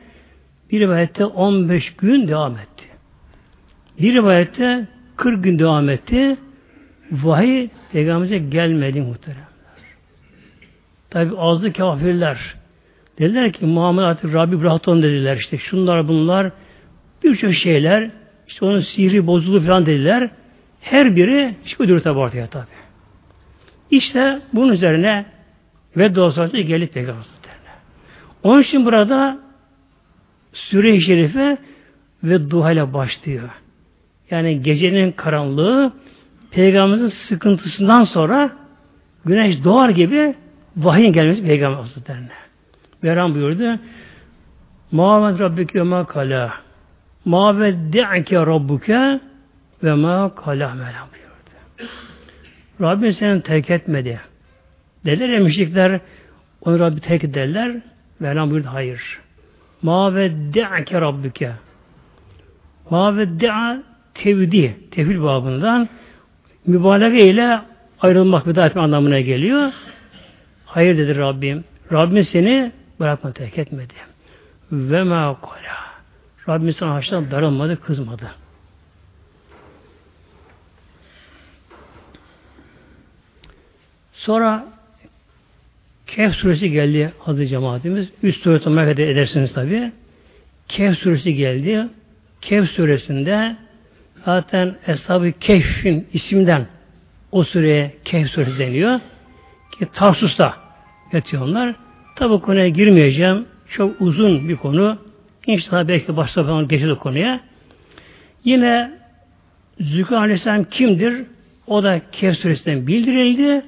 bir 0.73 0.81
rivayette 0.81 1.25
15 1.25 1.95
gün 1.95 2.29
devam 2.29 2.59
etti. 2.59 2.85
Bir 4.01 4.15
rivayette 4.15 4.89
40 5.17 5.45
gün 5.45 5.59
devam 5.59 5.89
etti. 5.89 6.37
Vahiy 7.13 7.69
Peygamberimize 7.93 8.39
gelmedi 8.39 9.01
muhteremler. 9.01 9.50
Tabi 11.11 11.39
azdı 11.39 11.73
kafirler. 11.73 12.55
Dediler 13.19 13.53
ki 13.53 13.67
Muhammed 13.67 14.03
artık 14.03 14.35
Rabbi 14.35 14.61
bıraktı 14.61 15.03
dediler. 15.03 15.37
işte 15.37 15.59
şunlar 15.59 16.09
bunlar 16.09 16.53
birçok 17.25 17.55
şeyler 17.55 18.11
işte 18.49 18.65
onun 18.65 18.81
sihri 18.81 19.27
bozuldu 19.27 19.61
falan 19.67 19.87
dediler. 19.87 20.31
Her 20.81 21.17
biri 21.17 21.55
çıkıyor 21.67 22.01
tabi 22.01 22.19
ortaya 22.19 22.47
tabi. 22.47 22.67
İşte 23.91 24.41
bunun 24.53 24.73
üzerine 24.73 25.25
ve 25.97 26.15
dostlarsa 26.15 26.61
gelip 26.61 26.95
Peygamber 26.95 27.25
Onun 28.43 28.61
için 28.61 28.87
burada 28.87 29.39
Süre-i 30.53 31.01
Şerife 31.01 31.59
ve 32.25 32.51
duha 32.51 32.73
ile 32.73 32.93
başlıyor. 32.93 33.49
Yani 34.31 34.63
gecenin 34.63 35.13
karanlığı 35.13 35.93
Peygamberimizin 36.51 37.09
sıkıntısından 37.09 38.05
sonra 38.05 38.51
güneş 39.25 39.65
doğar 39.65 39.89
gibi 39.89 40.35
vahiyin 40.77 41.13
gelmesi 41.13 41.43
Peygamber 41.43 41.77
Hazretlerine. 41.77 42.29
Mevlam 43.03 43.35
buyurdu. 43.35 43.79
Muhammed 44.93 45.39
Rabbike 45.39 45.83
ma 45.83 46.07
kala. 46.07 46.53
Ma 47.25 47.61
vedde'ke 47.61 48.37
Rabbuke 48.37 49.21
ve 49.85 49.95
ma 49.95 50.35
kala 50.35 50.75
Mevlam 50.75 51.09
buyurdu. 51.13 51.91
Rabbin 52.81 53.11
seni 53.11 53.43
terk 53.43 53.71
etmedi. 53.71 54.21
Dediler 55.05 55.29
ya 55.29 55.41
müşrikler 55.41 56.01
onu 56.61 56.79
Rabbi 56.79 57.01
terk 57.01 57.25
ederler. 57.25 57.77
Mevlam 58.21 58.51
buyurdu 58.51 58.69
hayır. 58.73 59.19
Ma 59.83 60.15
vedde'ke 60.15 61.01
Rabbuke. 61.01 61.53
Ma 62.91 63.17
vedde'a 63.17 63.83
tevdi, 64.15 64.77
tevhid 64.91 65.23
babından 65.23 65.89
mübalağe 66.67 67.27
ile 67.27 67.61
ayrılmak 68.01 68.47
veda 68.47 68.67
etme 68.67 68.83
anlamına 68.83 69.21
geliyor. 69.21 69.73
Hayır 70.71 70.99
dedi 70.99 71.17
Rabbim. 71.17 71.65
Rabbim 71.93 72.25
seni 72.25 72.73
bırakma 73.01 73.33
terk 73.33 73.59
etmedi. 73.59 73.95
Ve 74.73 75.03
ma 75.03 75.41
kola. 75.41 75.77
Rabbim 76.49 76.73
sana 76.73 76.95
haştan 76.95 77.31
darılmadı, 77.31 77.81
kızmadı. 77.81 78.31
Sonra 84.13 84.67
Kehf 86.07 86.35
suresi 86.35 86.71
geldi 86.71 87.13
adı 87.27 87.47
cemaatimiz. 87.47 88.09
Üst 88.23 88.43
suresi 88.43 88.69
merak 88.69 88.99
edersiniz 88.99 89.53
tabi. 89.53 89.93
Kehf 90.69 90.99
suresi 90.99 91.35
geldi. 91.35 91.89
Kehf 92.41 92.71
suresinde 92.71 93.57
zaten 94.25 94.77
Eshab-ı 94.87 95.33
Kehf'in 95.41 96.09
isimden 96.13 96.67
o 97.33 97.45
sureye 97.45 97.95
Kehf 98.05 98.31
suresi 98.31 98.59
deniyor. 98.59 99.01
Ki 99.71 99.87
Tarsus'ta 99.93 100.55
yatıyorlar. 101.13 101.75
Tabi 102.17 102.41
konuya 102.41 102.69
girmeyeceğim. 102.69 103.47
Çok 103.71 104.01
uzun 104.01 104.49
bir 104.49 104.57
konu. 104.57 104.99
İnşallah 105.47 105.89
belki 105.89 106.17
başta 106.17 106.45
falan 106.45 106.69
geçer 106.69 106.95
konuya. 106.95 107.41
Yine 108.45 108.91
Zülkü 109.81 110.15
Aleyhisselam 110.15 110.65
kimdir? 110.65 111.25
O 111.67 111.83
da 111.83 112.01
Kehf 112.13 112.37
suresinden 112.39 112.87
bildirildi. 112.87 113.63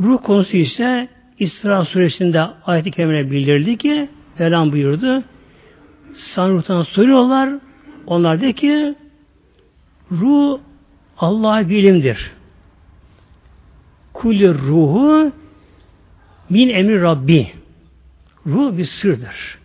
Ruh 0.00 0.22
konusu 0.22 0.56
ise 0.56 1.08
İsra 1.38 1.84
suresinde 1.84 2.42
ayet-i 2.66 2.90
kerimine 2.90 3.30
bildirildi 3.30 3.76
ki 3.76 4.08
falan 4.38 4.72
buyurdu. 4.72 5.22
Sanruhtan 6.14 6.82
soruyorlar. 6.82 7.50
Onlar 8.06 8.40
de 8.40 8.52
ki 8.52 8.94
ruh 10.12 10.58
Allah'a 11.18 11.68
bilimdir. 11.68 12.32
Kulü 14.20 14.54
ruhu 14.54 15.32
min 16.50 16.68
emri 16.68 17.02
Rabbi. 17.02 17.52
Ruh 18.46 18.76
bir 18.76 18.84
sırdır. 18.84 19.58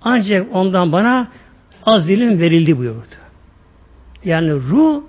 Ancak 0.00 0.54
ondan 0.54 0.92
bana 0.92 1.28
az 1.86 2.08
dilim 2.08 2.40
verildi 2.40 2.78
buyurdu. 2.78 3.16
Yani 4.24 4.52
ruh 4.52 5.02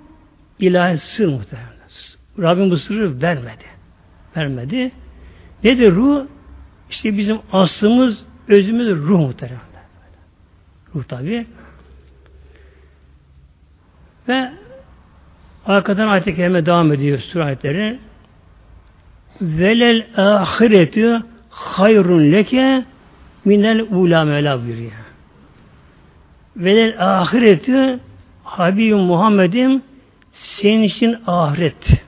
ilahi 0.58 0.98
sır 0.98 1.26
muhtemelen. 1.26 1.70
Rabbim 2.38 2.70
bu 2.70 2.76
sırrı 2.76 3.22
vermedi. 3.22 3.64
Vermedi. 4.36 4.92
Nedir 5.64 5.92
ruh? 5.92 6.26
İşte 6.90 7.18
bizim 7.18 7.38
aslımız, 7.52 8.24
özümüz 8.48 8.88
ruh 8.88 9.18
muhtemelen. 9.18 9.60
Ruh 10.94 11.04
tabi. 11.04 11.46
Ve 14.28 14.52
arkadan 15.66 16.08
ayet-i 16.08 16.36
devam 16.36 16.92
ediyor 16.92 17.18
sure. 17.18 17.98
Velel 19.40 20.06
ahiretü 20.16 21.22
hayrun 21.50 22.32
leke 22.32 22.84
minel 23.44 23.80
ula 23.80 24.24
mevla 24.24 24.62
buyuruyor. 24.62 24.92
Velel 26.56 27.20
ahiretü 27.20 28.00
Habibim 28.44 28.98
Muhammed'im 28.98 29.82
senin 30.32 30.82
için 30.82 31.16
ahiret. 31.26 32.02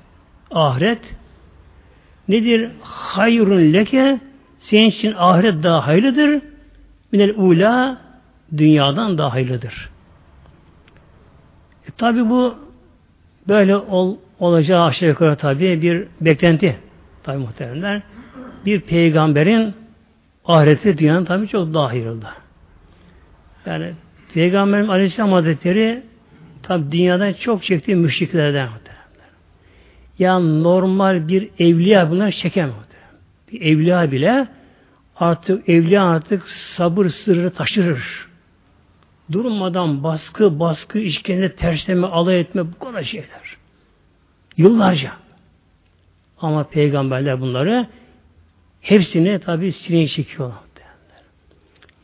Ahiret 0.50 1.14
nedir? 2.28 2.70
Hayrun 2.82 3.73
leke 3.73 4.18
senin 4.61 4.87
için 4.87 5.14
ahiret 5.18 5.62
daha 5.62 5.87
hayırlıdır. 5.87 6.42
Minel 7.12 7.35
ula 7.37 7.99
dünyadan 8.56 9.18
daha 9.18 9.32
hayırlıdır. 9.32 9.90
E, 11.88 11.90
tabi 11.90 12.30
bu 12.30 12.54
böyle 13.49 13.76
ol, 13.76 14.16
olacağı 14.40 14.85
aşağı 14.85 15.08
yukarı 15.08 15.37
tabi 15.37 15.82
bir 15.82 16.06
beklenti. 16.20 16.88
Tabi 17.28 17.38
muhteremler. 17.38 18.02
Bir 18.66 18.80
peygamberin 18.80 19.75
ahireti 20.44 20.99
dünyanın 20.99 21.25
tabi 21.25 21.49
çok 21.49 21.75
daha 21.75 21.88
hayırlı. 21.88 22.28
Yani 23.66 23.92
Peygamberin 24.35 24.88
Aleyhisselam 24.88 25.32
Hazretleri 25.32 26.02
tabi 26.62 26.92
dünyada 26.92 27.37
çok 27.37 27.62
çektiği 27.62 27.97
müşriklerden 27.97 28.68
ya 30.18 30.38
normal 30.38 31.28
bir 31.28 31.49
evliya 31.58 32.11
bunlar 32.11 32.30
çekemez. 32.30 32.75
Bir 33.52 33.61
evliya 33.61 34.12
bile 34.12 34.49
artık 35.16 35.68
evliya 35.68 36.04
artık 36.04 36.49
sabır 36.49 37.08
sırrı 37.08 37.50
taşırır. 37.50 38.28
Durmadan 39.32 40.02
baskı, 40.02 40.61
baskı, 40.61 40.99
işkence, 40.99 41.54
tersleme, 41.54 42.06
alay 42.06 42.40
etme 42.40 42.62
bu 42.73 42.78
kadar 42.78 43.02
şeyler. 43.02 43.56
Yıllarca. 44.56 45.27
Ama 46.40 46.64
peygamberler 46.64 47.40
bunları 47.40 47.87
hepsini 48.80 49.38
tabi 49.38 49.73
sineye 49.73 50.07
çekiyorlar. 50.07 50.68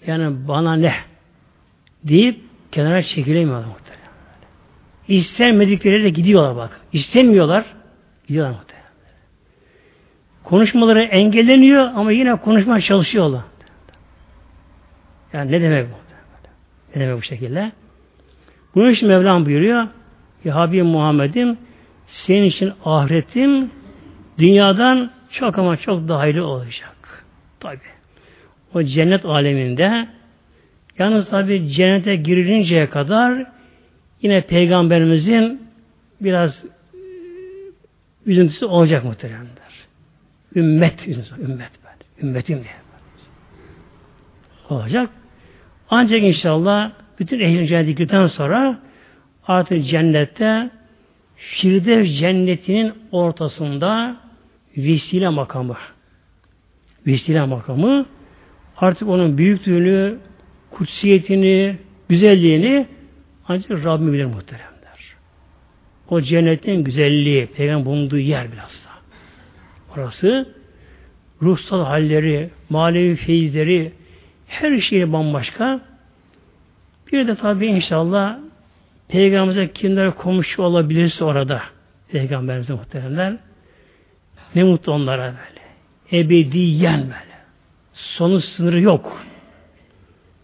Yani 0.07 0.49
bana 0.49 0.77
ne 0.77 0.95
deyip 2.05 2.41
kenara 2.73 3.03
çekilemiyorlar 3.03 3.67
muhtemelen. 3.67 4.05
İstenmedikleri 5.09 6.05
de 6.05 6.11
gidiyorlar 6.11 6.57
bak. 6.57 6.81
İstemiyorlar. 6.93 7.65
Gidiyorlar 8.29 8.53
muhtemelen. 8.53 8.85
Konuşmaları 10.45 11.03
engelleniyor 11.03 11.91
ama 11.95 12.13
yine 12.13 12.37
konuşmaya 12.37 12.81
çalışıyorlar. 12.81 13.43
Yani 15.33 15.53
ne 15.53 15.61
demek 15.61 15.87
bu? 15.87 15.95
Ne 16.95 17.03
demek 17.03 17.19
bu 17.19 17.23
şekilde? 17.23 17.73
Bunun 18.75 18.91
için 18.91 19.09
Mevlam 19.09 19.47
buyuruyor 19.47 19.87
Ya 20.45 20.55
Habibim 20.55 20.87
Muhammed'im 20.87 21.59
senin 22.07 22.45
için 22.45 22.73
ahiretim 22.85 23.71
dünyadan 24.39 25.11
çok 25.31 25.59
ama 25.59 25.77
çok 25.77 26.09
daha 26.09 26.29
olacak. 26.43 27.25
Tabi. 27.61 27.79
O 28.75 28.83
cennet 28.83 29.25
aleminde 29.25 30.09
yalnız 30.99 31.29
tabi 31.29 31.69
cennete 31.69 32.17
girilinceye 32.17 32.91
kadar 32.91 33.47
yine 34.23 34.41
peygamberimizin 34.41 35.69
biraz 36.21 36.65
üzüntüsü 38.27 38.67
olacak 38.67 39.05
muhteremler. 39.05 39.55
Ümmet, 40.57 41.09
ümmet 41.09 41.71
ben. 41.85 42.27
Ümmetim 42.27 42.57
diye. 42.57 42.75
Olacak. 44.71 45.11
Ancak 45.91 46.23
inşallah 46.23 46.93
bütün 47.19 47.41
ehl-i 47.41 47.67
cennetlikten 47.67 48.27
sonra 48.27 48.79
artık 49.47 49.85
cennette 49.85 50.71
Firdevs 51.37 52.19
cennetinin 52.19 52.93
ortasında 53.13 54.17
vesile 54.77 55.29
makamı. 55.29 55.77
Vesile 57.07 57.45
makamı 57.45 58.07
artık 58.77 59.09
onun 59.09 59.39
büyüklüğünü, 59.39 60.19
kutsiyetini, 60.71 61.77
güzelliğini 62.09 62.87
ancak 63.49 63.85
Rabbim 63.85 64.13
bilir 64.13 64.25
muhteremler. 64.25 64.75
O 66.09 66.21
cennetin 66.21 66.85
güzelliği, 66.85 67.47
peygamber 67.47 67.87
bulunduğu 67.87 68.19
yer 68.19 68.53
bilhassa. 68.53 68.91
Orası 69.97 70.55
ruhsal 71.43 71.85
halleri, 71.85 72.51
manevi 72.71 73.17
feyizleri, 73.17 73.93
her 74.47 74.79
şeyi 74.79 75.13
bambaşka. 75.13 75.81
Bir 77.13 77.29
de 77.29 77.35
tabi 77.35 77.67
inşallah 77.67 78.39
Peygamberimize 79.09 79.73
kimler 79.73 80.15
komşu 80.15 80.63
olabilirse 80.63 81.25
orada 81.25 81.63
Peygamberimize 82.09 82.73
muhteremler 82.73 83.37
ne 84.55 84.65
mutlu 84.65 84.93
onlara 84.93 85.23
böyle. 85.23 85.65
Ebediyen 86.23 87.01
böyle. 87.01 87.35
Sonu 87.93 88.41
sınırı 88.41 88.81
yok. 88.81 89.23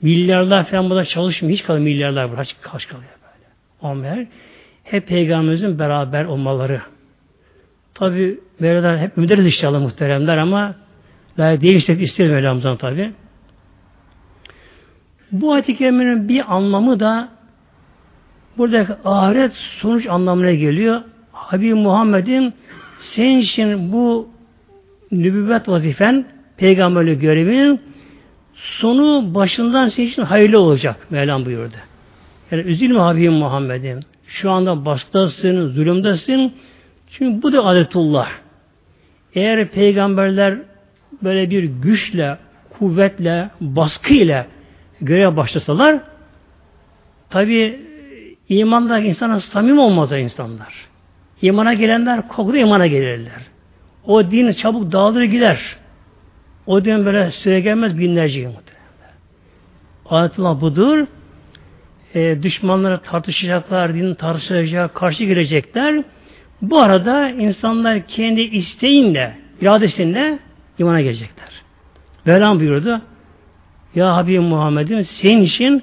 Milyarlar 0.03 0.65
falan 0.65 0.91
burada 0.91 1.05
çalışmıyor. 1.05 1.53
Hiç 1.53 1.65
kalıyor 1.65 1.85
milyarlar 1.85 2.31
burada. 2.31 2.43
Kaç 2.63 2.89
kalıyor 2.89 3.11
böyle. 3.23 3.47
Ama 3.83 4.27
hep 4.85 5.07
Peygamberimizin 5.07 5.79
beraber 5.79 6.25
olmaları. 6.25 6.81
Tabi 7.95 8.41
Mevla'dan 8.61 8.99
hep 8.99 9.19
ümit 9.19 9.31
ederiz 9.31 9.47
inşallah 9.47 9.81
muhteremler 9.81 10.37
ama 10.37 10.75
daha 11.39 11.61
değiştirmek 11.61 12.03
isterim 12.03 12.33
Mevlamızdan 12.33 12.77
tabi. 12.77 13.13
Bu 15.33 15.53
ayet-i 15.53 16.29
bir 16.29 16.55
anlamı 16.55 17.01
da 17.01 17.29
buradaki 18.59 18.93
ahiret 19.05 19.53
sonuç 19.53 20.07
anlamına 20.07 20.53
geliyor. 20.53 21.01
Habib 21.33 21.75
Muhammed'in 21.75 22.55
senin 23.01 23.39
için 23.39 23.93
bu 23.93 24.29
nübüvvet 25.13 25.69
vazifen, 25.69 26.25
peygamberlik 26.57 27.21
görevinin 27.21 27.81
sonu 28.55 29.35
başından 29.35 29.89
senin 29.89 30.07
için 30.07 30.23
hayırlı 30.23 30.61
olacak. 30.61 31.07
Mevlam 31.11 31.45
buyurdu. 31.45 31.75
Yani 32.51 32.63
üzülme 32.63 32.99
Habibim 32.99 33.33
Muhammed'im. 33.33 34.01
Şu 34.27 34.51
anda 34.51 34.85
baskıdasın, 34.85 35.69
zulümdesin. 35.69 36.55
Çünkü 37.11 37.43
bu 37.43 37.53
da 37.53 37.65
adetullah. 37.65 38.31
Eğer 39.35 39.69
peygamberler 39.69 40.59
böyle 41.23 41.51
bir 41.51 41.65
güçle, 41.65 42.39
kuvvetle, 42.79 43.51
baskıyla 43.61 44.47
görev 45.01 45.37
başlasalar 45.37 46.01
tabi 47.31 47.81
imanda 48.49 48.99
insana 48.99 49.41
samim 49.41 49.79
olmaz 49.79 50.13
insanlar. 50.13 50.90
İmana 51.43 51.75
gelenler 51.75 52.29
kokulu 52.29 52.57
imana 52.57 52.87
gelirler. 52.87 53.43
O 54.05 54.31
din 54.31 54.53
çabuk 54.53 54.93
dağılır 54.93 55.23
gider. 55.23 55.77
O 56.67 56.85
din 56.85 57.07
böyle 57.07 57.31
süre 57.31 57.61
gelmez 57.61 57.99
binlerce 57.99 58.41
yıl 58.41 58.53
Adetullah 60.11 60.61
budur. 60.61 61.07
E, 62.15 62.43
düşmanlara 62.43 63.01
tartışacaklar, 63.01 63.95
din 63.95 64.15
tartışacak, 64.15 64.95
karşı 64.95 65.25
girecekler. 65.25 66.05
Bu 66.63 66.81
arada 66.81 67.29
insanlar 67.29 68.07
kendi 68.07 68.41
isteğinle, 68.41 69.39
iradesiyle 69.61 70.39
imana 70.79 71.01
gelecekler. 71.01 71.49
Mevlam 72.25 72.61
buyurdu. 72.61 73.01
Ya 73.95 74.17
Habibim 74.17 74.43
Muhammed'im 74.43 75.05
senin 75.05 75.43
için 75.43 75.83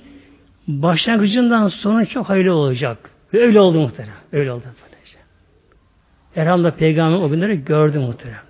başlangıcından 0.67 1.67
sonu 1.67 2.05
çok 2.05 2.29
hayırlı 2.29 2.53
olacak. 2.53 2.97
Ve 3.33 3.41
öyle 3.41 3.59
oldu 3.59 3.79
muhterem. 3.79 4.13
Öyle 4.31 4.51
oldu. 4.51 4.63
Elhamdülillah 6.37 6.77
peygamber 6.77 7.17
o 7.17 7.29
günleri 7.29 7.65
gördüm 7.65 8.01
muhteremler. 8.01 8.41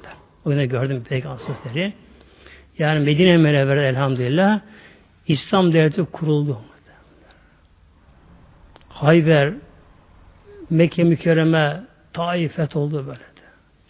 O 0.46 0.50
günleri 0.50 0.70
gördüm 0.70 1.04
peygamber 1.10 1.38
sözleri. 1.38 1.94
Yani 2.78 3.00
Medine 3.00 3.38
Münevvere 3.38 3.88
elhamdülillah 3.88 4.60
İslam 5.28 5.74
devleti 5.74 6.04
kuruldu. 6.04 6.62
Hayber, 8.90 9.54
Mekke 10.70 11.04
mükerreme 11.04 11.84
Taif 12.14 12.56
feth 12.56 12.78
oldu 12.78 13.08
böyle. 13.08 13.20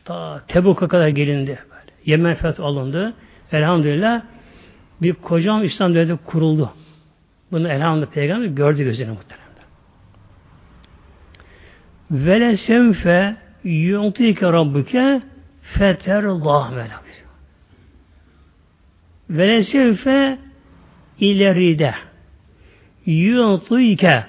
Ta 0.05 0.41
Tebuk'a 0.47 0.88
kadar 0.88 1.07
gelindi. 1.07 1.60
Böyle. 1.69 1.91
Yemen 2.05 2.36
feth 2.36 2.60
alındı. 2.60 3.13
Elhamdülillah 3.51 4.21
bir 5.01 5.13
kocam 5.13 5.63
İslam 5.63 5.95
devleti 5.95 6.25
kuruldu. 6.25 6.73
Bunu 7.51 7.67
elhamdülillah 7.67 8.12
peygamber 8.12 8.47
gördü 8.47 8.83
gözüne 8.83 9.12
muhtemelen. 9.12 9.47
Ve 12.12 12.39
le 12.39 12.57
semfe 12.57 13.46
yu'tike 13.67 14.45
rabbuke 14.45 15.21
feterullah 15.62 16.71
Mevla 16.71 17.01
ve 19.30 19.47
le 19.47 19.63
semfe 19.63 20.38
ileride 21.19 21.95
yu'tike 23.06 24.23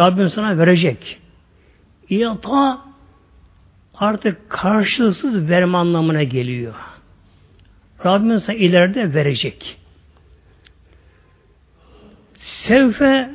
Rabbim 0.00 0.28
sana 0.28 0.58
verecek. 0.58 1.18
İyata 2.08 2.80
artık 3.94 4.50
karşılıksız 4.50 5.50
verme 5.50 5.78
anlamına 5.78 6.22
geliyor. 6.22 6.74
Rabbim 8.04 8.40
sana 8.40 8.56
ileride 8.56 9.14
verecek. 9.14 9.76
Sevfe 12.36 13.30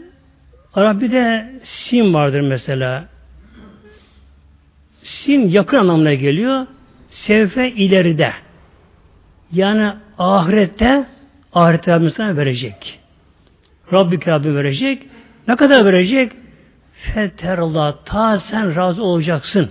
Arabi'de 0.74 1.54
sim 1.64 2.14
vardır 2.14 2.42
mesela. 2.42 3.15
Sim 5.06 5.50
yakın 5.50 5.78
anlamına 5.78 6.14
geliyor. 6.14 6.68
Sevfe 7.10 7.72
ileride. 7.72 8.34
Yani 9.52 9.94
ahirette 10.18 11.06
ahirette 11.54 11.92
Rabbim 11.92 12.12
sana 12.12 12.38
verecek. 12.38 13.00
Rabbi 13.94 14.28
Rabbim 14.28 14.56
verecek. 14.56 15.04
Ne 15.48 15.56
kadar 15.56 15.86
verecek? 15.86 16.32
Feterallah. 16.94 17.96
Ta 18.06 18.40
sen 18.40 18.76
razı 18.76 19.04
olacaksın. 19.04 19.70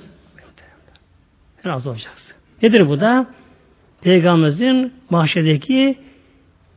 Razı 1.67 1.91
olacaksın. 1.91 2.37
Nedir 2.63 2.89
bu 2.89 3.01
da? 3.01 3.27
Peygamberimizin 4.03 4.93
mahşedeki 5.11 5.99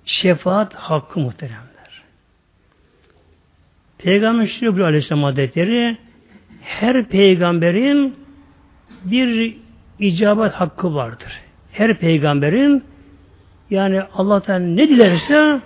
şefaat 0.06 0.74
hakkı 0.74 1.20
muhteremler. 1.20 2.04
Peygamber 3.98 4.48
Şirabül 4.48 4.84
Aleyhisselam 4.84 5.24
Hazretleri 5.24 5.98
her 6.62 7.06
peygamberin 7.06 8.27
bir 9.12 9.58
icabet 10.00 10.54
hakkı 10.54 10.96
vardır. 10.96 11.42
Her 11.72 12.00
peygamberin 12.00 12.84
yani 13.70 14.02
Allah'tan 14.14 14.78
ne 14.78 14.90
dilerse 14.90 15.62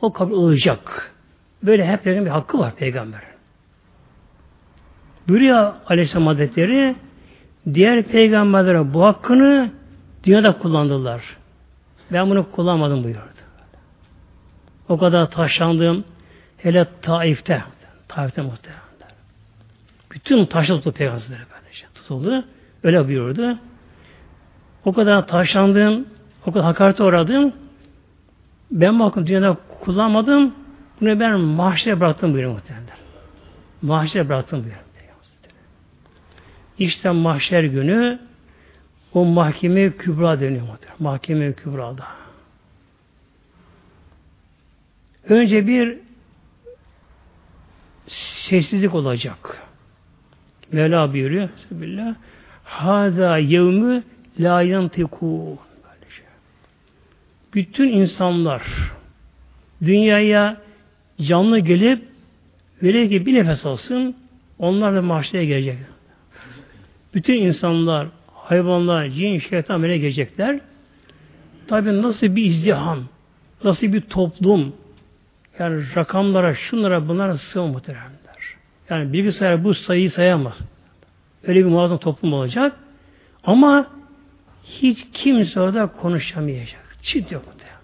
o 0.00 0.12
kabul 0.12 0.32
olacak. 0.32 1.14
Böyle 1.62 1.86
hep 1.86 2.06
bir 2.06 2.26
hakkı 2.26 2.58
var 2.58 2.74
peygamberin. 2.74 3.32
Buyuruyor 5.28 5.72
Aleyhisselam 5.86 6.26
Hazretleri 6.26 6.94
diğer 7.74 8.02
peygamberlere 8.02 8.94
bu 8.94 9.04
hakkını 9.04 9.70
dünyada 10.24 10.58
kullandılar. 10.58 11.36
Ben 12.12 12.30
bunu 12.30 12.50
kullanmadım 12.50 13.04
buyurdu. 13.04 13.20
O 14.88 14.98
kadar 14.98 15.30
taşlandığım 15.30 16.04
hele 16.56 16.86
Taif'te 17.02 17.62
Taif'te 18.08 18.42
muhtemelen. 18.42 18.82
Bütün 20.10 20.46
taşla 20.46 20.80
tutuldu 20.80 20.98
Tutuldu. 22.12 22.44
Öyle 22.82 23.08
buyurdu. 23.08 23.58
O 24.84 24.92
kadar 24.92 25.26
taşlandım, 25.26 26.06
o 26.46 26.52
kadar 26.52 26.64
hakarete 26.64 27.02
uğradım. 27.02 27.52
Ben 28.70 29.00
bakın 29.00 29.26
dünyada 29.26 29.56
kullanmadım. 29.80 30.54
Bunu 31.00 31.20
ben 31.20 31.40
mahşere 31.40 32.00
bıraktım 32.00 32.32
buyuruyor 32.32 32.54
muhtemelen. 32.54 32.86
Mahşere 33.82 34.28
bıraktım 34.28 34.58
buyuruyor. 34.58 34.82
İşte 36.78 37.10
mahşer 37.10 37.64
günü 37.64 38.18
o 39.14 39.24
mahkeme 39.24 39.96
kübra 39.96 40.40
deniyor 40.40 40.66
muhtemelen. 40.66 41.02
Mahkeme 41.02 41.52
kübrada. 41.52 42.04
Önce 45.28 45.66
bir 45.66 45.98
sessizlik 48.48 48.94
olacak. 48.94 49.62
Mevla 50.72 51.12
buyuruyor. 51.12 51.48
Bismillah. 51.56 52.14
Hâzâ 52.64 53.38
yevmü 53.38 54.02
lâ 54.40 54.62
yantikûn. 54.62 55.58
Bütün 57.54 57.88
insanlar 57.88 58.62
dünyaya 59.84 60.56
canlı 61.20 61.58
gelip 61.58 62.02
velev 62.82 63.08
ki 63.08 63.26
bir 63.26 63.34
nefes 63.34 63.66
alsın 63.66 64.16
onlar 64.58 64.94
da 64.94 65.02
mahşere 65.02 65.44
gelecek. 65.44 65.76
Bütün 67.14 67.34
insanlar, 67.34 68.08
hayvanlar, 68.34 69.08
cin, 69.08 69.38
şeytan 69.38 69.82
böyle 69.82 69.98
gelecekler. 69.98 70.60
Tabi 71.68 72.02
nasıl 72.02 72.36
bir 72.36 72.44
izdiham, 72.44 73.04
nasıl 73.64 73.92
bir 73.92 74.00
toplum, 74.00 74.72
yani 75.58 75.84
rakamlara, 75.96 76.54
şunlara, 76.54 77.08
bunlara 77.08 77.38
sığ 77.38 77.62
muhteremler. 77.62 78.21
Yani 78.92 79.12
bilgisayar 79.12 79.64
bu 79.64 79.74
sayıyı 79.74 80.10
sayamaz. 80.10 80.58
Öyle 81.46 81.60
bir 81.60 81.70
muazzam 81.70 81.98
toplum 81.98 82.32
olacak. 82.32 82.72
Ama 83.44 83.86
hiç 84.64 85.06
kimse 85.12 85.60
orada 85.60 85.86
konuşamayacak. 85.86 86.96
Çit 87.02 87.32
yok 87.32 87.46
muhteremler. 87.46 87.82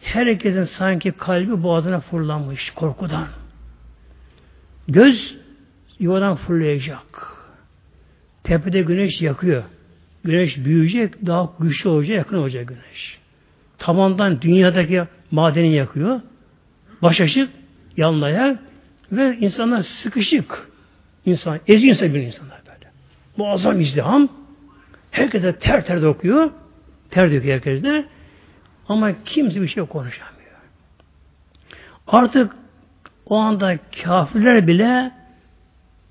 Herkesin 0.00 0.64
sanki 0.64 1.12
kalbi 1.12 1.62
boğazına 1.62 2.00
fırlanmış 2.00 2.70
korkudan. 2.70 3.26
Göz 4.88 5.36
yuvadan 5.98 6.36
fırlayacak. 6.36 7.36
Tepede 8.44 8.82
güneş 8.82 9.22
yakıyor. 9.22 9.62
Güneş 10.24 10.64
büyüyecek, 10.64 11.26
daha 11.26 11.52
güçlü 11.60 11.88
olacak, 11.88 12.16
yakın 12.16 12.36
olacak 12.36 12.68
güneş. 12.68 13.18
Tabandan 13.78 14.42
dünyadaki 14.42 15.04
madeni 15.30 15.74
yakıyor. 15.74 16.20
Baş 17.02 17.20
açık, 17.20 17.50
yanlayak 17.96 18.69
ve 19.12 19.36
insanlar 19.40 19.82
sıkışık. 19.82 20.70
İnsan, 21.26 21.60
ezi 21.66 21.88
insan 21.88 22.14
bir 22.14 22.20
insanlar 22.20 22.62
böyle. 22.66 22.90
Muazzam 23.36 23.80
izdiham. 23.80 24.28
Herkes 25.10 25.42
de 25.42 25.56
ter 25.56 25.86
ter 25.86 26.02
dokuyor. 26.02 26.50
Ter 27.10 27.32
döküyor 27.32 27.54
herkes 27.54 27.82
de. 27.82 28.04
Ama 28.88 29.24
kimse 29.24 29.62
bir 29.62 29.68
şey 29.68 29.84
konuşamıyor. 29.84 30.40
Artık 32.06 32.52
o 33.26 33.36
anda 33.36 33.78
kafirler 34.04 34.66
bile 34.66 35.12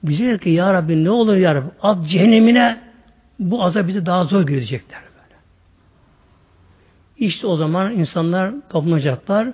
bize 0.03 0.25
der 0.25 0.39
ki 0.39 0.49
Ya 0.49 0.73
Rabbi 0.73 1.03
ne 1.03 1.09
olur 1.09 1.35
Ya 1.35 1.55
Rabbi 1.55 1.69
at 1.81 2.07
cehennemine 2.07 2.79
bu 3.39 3.63
azap 3.63 3.87
bizi 3.87 4.05
daha 4.05 4.23
zor 4.23 4.43
görecekler 4.43 4.99
böyle. 5.01 5.39
İşte 7.17 7.47
o 7.47 7.57
zaman 7.57 7.91
insanlar 7.91 8.53
kapınacaklar. 8.69 9.47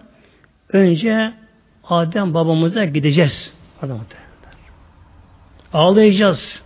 Önce 0.74 1.34
Adem 1.90 2.34
babamıza 2.34 2.86
gideceğiz. 2.86 3.54
Adam 3.82 4.00
Ağlayacağız. 5.74 6.62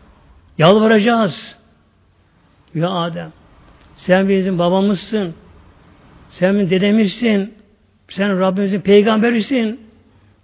Yalvaracağız. 0.58 1.56
Ya 2.76 2.90
Adem 2.90 3.32
sen 3.96 4.30
bizim 4.30 4.60
babamızsın. 4.60 5.34
Sen 6.30 6.54
bizim 6.54 6.70
dedemizsin. 6.70 7.54
Sen 8.10 8.40
Rabbimizin 8.40 8.82
peygamberisin. 8.82 9.80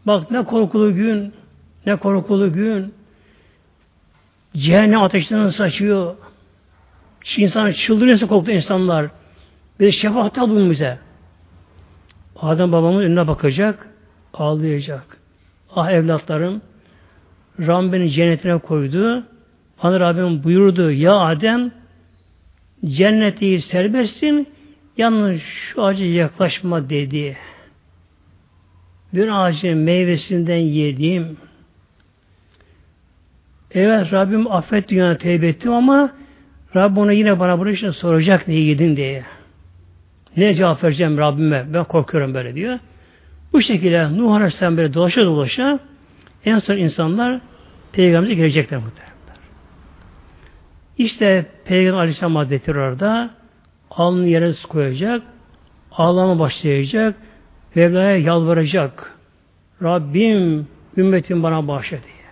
Bak 0.05 0.31
ne 0.31 0.43
korkulu 0.43 0.95
gün. 0.95 1.33
Ne 1.85 1.95
korkulu 1.95 2.53
gün. 2.53 2.93
Cehennem 4.55 5.03
ateşinden 5.03 5.49
saçıyor. 5.49 6.15
İnsanlar 7.38 7.71
çıldırıyorsa 7.71 8.27
korktu 8.27 8.51
insanlar. 8.51 9.07
Bir 9.79 9.85
de 9.85 9.91
şefaatte 9.91 10.41
bulun 10.41 10.71
bize. 10.71 10.97
Adem 12.41 12.71
babamın 12.71 13.01
önüne 13.01 13.27
bakacak, 13.27 13.88
ağlayacak. 14.39 15.17
Ah 15.76 15.91
evlatlarım, 15.91 16.62
Rabbim 17.60 17.93
beni 17.93 18.10
cennetine 18.10 18.58
koydu. 18.58 19.24
Bana 19.84 20.00
Rabbim 20.00 20.43
buyurdu, 20.43 20.91
ya 20.91 21.13
Adem, 21.13 21.71
cenneti 22.86 23.62
serbestsin, 23.62 24.48
yalnız 24.98 25.41
şu 25.41 25.84
ağaca 25.84 26.06
yaklaşma 26.06 26.89
dedi. 26.89 27.38
Bir 29.13 29.28
ağacın 29.28 29.78
meyvesinden 29.78 30.58
yedim. 30.58 31.38
Evet 33.71 34.13
Rabbim 34.13 34.52
affet 34.52 34.89
dünyada 34.89 35.17
tevbe 35.17 35.48
ettim 35.48 35.74
ama 35.74 36.12
Rabbim 36.76 36.98
ona 36.98 37.12
yine 37.12 37.39
bana 37.39 37.60
bunu 37.60 37.71
için 37.71 37.89
soracak 37.89 38.48
ne 38.48 38.54
yedin 38.54 38.95
diye. 38.95 39.24
Ne 40.38 40.54
cevap 40.54 40.84
vereceğim 40.84 41.17
Rabbime? 41.17 41.65
Ben 41.74 41.84
korkuyorum 41.84 42.34
böyle 42.34 42.56
diyor. 42.56 42.80
Bu 43.53 43.62
şekilde 43.62 44.17
Nuh 44.17 44.34
Aleyhisselam 44.34 44.77
böyle 44.77 44.93
dolaşa 44.93 45.25
dolaşa 45.25 45.79
en 46.45 46.60
son 46.60 46.77
insanlar 46.77 47.41
Peygamber'e 47.91 48.34
gelecekler 48.34 48.79
muhtemelen. 48.79 49.15
İşte 50.97 51.45
Peygamber 51.65 51.99
Aleyhisselam 51.99 52.36
Hazretleri 52.36 52.79
orada 52.79 53.29
alnını 53.91 54.27
yere 54.27 54.53
koyacak, 54.69 55.21
ağlama 55.91 56.39
başlayacak, 56.39 57.15
Mevla'ya 57.75 58.17
yalvaracak. 58.17 59.15
Rabbim 59.84 60.67
ümmetim 60.97 61.43
bana 61.43 61.67
bağışla 61.67 61.97
diye. 61.97 62.25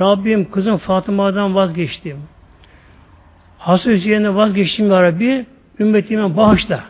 Rabbim 0.00 0.50
kızım 0.50 0.76
Fatıma'dan 0.76 1.54
vazgeçtim. 1.54 2.18
Hasan 3.58 3.90
Hüseyin'den 3.90 4.36
vazgeçtim 4.36 4.90
ya 4.90 5.02
Rabbi. 5.02 5.46
Ümmetime 5.78 6.36
bağışla. 6.36 6.84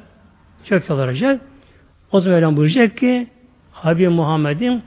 Çok 0.64 0.90
yalvaracak. 0.90 1.40
O 2.12 2.20
zaman 2.20 2.38
Mevlam 2.38 2.56
buyuracak 2.56 2.96
ki 2.96 3.26
Habib 3.72 4.08
Muhammed'im 4.08 4.82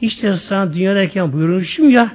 işte 0.00 0.36
sana 0.36 0.72
dünyadayken 0.72 1.32
buyurmuşum 1.32 1.90
ya 1.90 2.10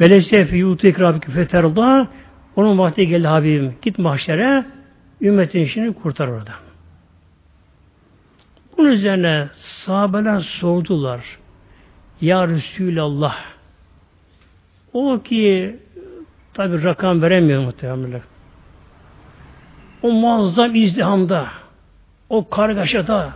Velese 0.00 0.44
fi 0.44 0.56
yutik 0.56 1.00
rabbike 1.00 1.32
feterda 1.32 2.08
onun 2.56 2.78
vakti 2.78 3.06
geldi 3.06 3.26
Habibim. 3.26 3.74
Git 3.82 3.98
mahşere 3.98 4.64
ümmetin 5.20 5.60
işini 5.60 5.94
kurtar 5.94 6.28
orada. 6.28 6.52
Bunun 8.78 8.90
üzerine 8.90 9.48
sahabeler 9.54 10.40
sordular. 10.40 11.38
Ya 12.20 12.48
Resulallah 12.48 13.36
o 14.92 15.22
ki 15.22 15.76
tabi 16.54 16.84
rakam 16.84 17.22
veremiyor 17.22 17.64
muhtemelen. 17.64 18.22
O 20.02 20.10
muazzam 20.12 20.74
izdihamda, 20.74 21.48
o 22.28 22.48
kargaşada, 22.48 23.32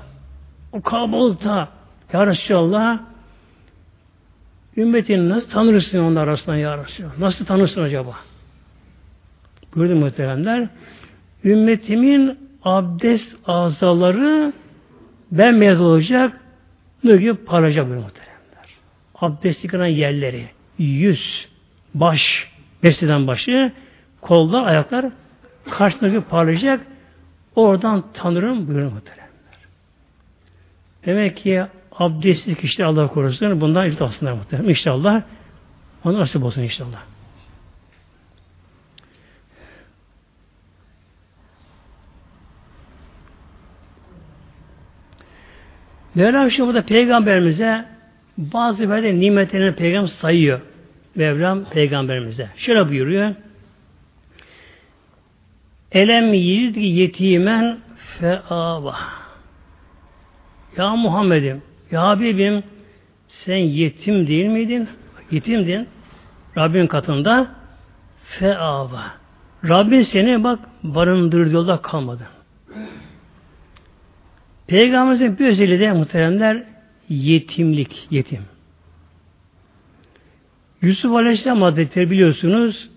o 0.73 0.83
kalabalıkta 0.83 1.69
Ya 2.13 2.27
Resulallah 2.27 3.01
ümmetini 4.77 5.29
nasıl 5.29 5.51
tanırsın 5.51 5.99
onlar 5.99 6.29
arasında 6.29 6.57
Ya 6.57 6.79
Resulallah? 6.79 7.19
Nasıl 7.19 7.45
tanırsın 7.47 7.83
acaba? 7.83 8.17
Buyurdu 9.77 9.95
muhteremler. 9.95 10.69
Ümmetimin 11.45 12.39
abdest 12.65 13.37
azaları 13.47 14.53
bembeyaz 15.33 15.81
olacak, 15.81 16.41
nur 17.05 17.15
gibi 17.15 17.35
parlayacak 17.35 17.87
buyurdu 17.87 18.03
muhteremler. 18.03 18.31
Abdest 19.15 19.65
yıkanan 19.65 19.87
yerleri, 19.87 20.49
yüz, 20.79 21.49
baş, 21.95 22.51
besleden 22.83 23.27
başı, 23.27 23.73
kollar, 24.21 24.67
ayaklar 24.67 25.07
karşısındaki 25.71 26.21
parlayacak. 26.21 26.81
Oradan 27.57 28.05
tanırım 28.13 28.67
buyuruyor 28.67 28.93
muhteremler. 28.93 29.31
Demek 31.07 31.37
ki 31.37 31.65
abdestsiz 31.93 32.57
kişiler 32.57 32.87
Allah 32.87 33.09
korusun. 33.09 33.61
Bundan 33.61 33.87
ilk 33.87 34.03
aslında 34.03 34.35
muhterem. 34.35 34.69
İnşallah 34.71 35.23
onu 36.05 36.19
nasip 36.19 36.45
olsun 36.45 36.63
inşallah. 36.63 37.03
Mevlam 46.15 46.51
şimdi 46.51 46.69
burada 46.69 46.83
peygamberimize 46.83 47.85
bazı 48.39 48.89
böyle 48.89 49.21
nimetlerini 49.21 49.75
peygamber 49.75 50.09
sayıyor. 50.09 50.61
Mevlam 51.15 51.65
peygamberimize. 51.65 52.49
Şöyle 52.57 52.89
buyuruyor. 52.89 53.35
Elem 55.93 56.35
yildi 56.35 56.81
yetimen 56.81 57.79
feava. 58.19 58.97
Ya 60.77 60.97
Muhammed'im, 60.97 61.63
ya 61.91 62.03
Habibim 62.03 62.63
sen 63.29 63.57
yetim 63.57 64.27
değil 64.27 64.47
miydin? 64.47 64.89
Yetimdin. 65.31 65.89
Rabbin 66.57 66.87
katında 66.87 67.47
feava. 68.21 69.03
Rabbin 69.65 70.03
seni 70.03 70.45
bak 70.45 70.59
barındırır 70.83 71.51
yolda 71.51 71.83
kalmadı. 71.83 72.29
Peygamberimizin 74.67 75.39
bir 75.39 75.49
özelliği 75.49 75.81
de 75.81 75.93
muhteremler 75.93 76.65
yetimlik, 77.09 78.07
yetim. 78.11 78.43
Yusuf 80.83 81.13
Aleyhisselam 81.13 81.63
Hazretleri 81.63 82.11
biliyorsunuz 82.11 82.91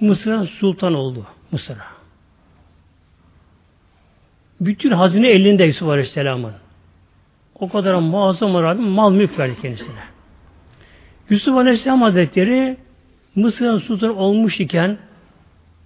Mısır'a 0.00 0.46
sultan 0.46 0.94
oldu. 0.94 1.26
Mısır'a. 1.52 1.95
Bütün 4.60 4.90
hazine 4.90 5.28
elinde 5.28 5.64
Yusuf 5.64 5.88
Aleyhisselam'ın. 5.88 6.52
O 7.54 7.68
kadar 7.68 7.94
muazzam 7.94 8.54
Rabbim 8.54 8.88
mal 8.88 9.12
mülk 9.12 9.38
verdi 9.38 9.56
kendisine. 9.62 10.02
Yusuf 11.30 11.56
Aleyhisselam 11.56 12.02
Hazretleri 12.02 12.76
Mısır'ın 13.34 13.78
sultan 13.78 14.16
olmuş 14.16 14.60
iken 14.60 14.98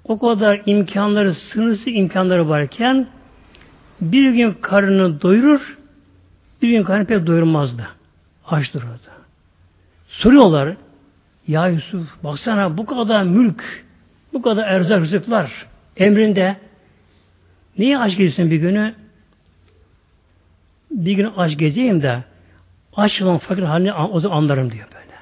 o 0.05 0.19
kadar 0.19 0.63
imkanları, 0.67 1.35
sınırsız 1.35 1.87
imkanları 1.87 2.49
varken 2.49 3.07
bir 4.01 4.31
gün 4.31 4.53
karnını 4.53 5.21
doyurur, 5.21 5.79
bir 6.63 6.71
gün 6.71 6.83
karnını 6.83 7.07
pek 7.07 7.27
doyurmazdı. 7.27 7.89
Aç 8.47 8.75
dururdu. 8.75 9.11
Soruyorlar, 10.09 10.77
ya 11.49 11.69
Yusuf 11.69 12.25
baksana 12.25 12.79
bu 12.79 12.87
kadar 12.87 13.23
mülk, 13.23 13.85
bu 14.33 14.43
kadar 14.43 14.69
erzak 14.69 15.01
rızıklar 15.01 15.67
emrinde 15.97 16.57
niye 17.79 17.99
aç 17.99 18.17
geziyorsun 18.17 18.51
bir 18.51 18.57
günü? 18.57 18.95
Bir 20.91 21.13
gün 21.13 21.29
aç 21.37 21.59
gezeyim 21.59 22.03
de 22.03 22.25
aç 22.97 23.23
olan 23.23 23.39
fakir 23.39 23.63
halini 23.63 23.93
o 23.93 24.21
zaman 24.21 24.37
anlarım 24.37 24.73
diyor 24.73 24.87
böyle. 24.95 25.17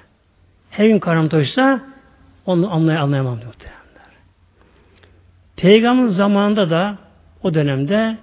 Her 0.70 0.86
gün 0.86 0.98
karnım 0.98 1.30
doysa 1.30 1.80
onu 2.46 2.72
anlay 2.72 2.96
anlayamam 2.96 3.40
diyor. 3.40 3.54
Peygamber 5.58 6.08
zamanında 6.08 6.70
da 6.70 6.98
o 7.42 7.54
dönemde 7.54 8.16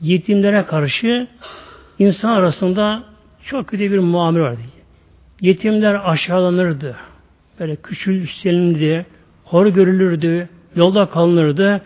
yetimlere 0.00 0.64
karşı 0.64 1.26
insan 1.98 2.30
arasında 2.30 3.02
çok 3.44 3.68
kötü 3.68 3.92
bir 3.92 3.98
muamele 3.98 4.42
vardı. 4.42 4.60
Yetimler 5.40 6.10
aşağılanırdı. 6.10 6.96
Böyle 7.60 7.76
küçülsenildi, 7.76 9.06
hor 9.44 9.66
görülürdü, 9.66 10.48
yolda 10.76 11.06
kalınırdı. 11.06 11.80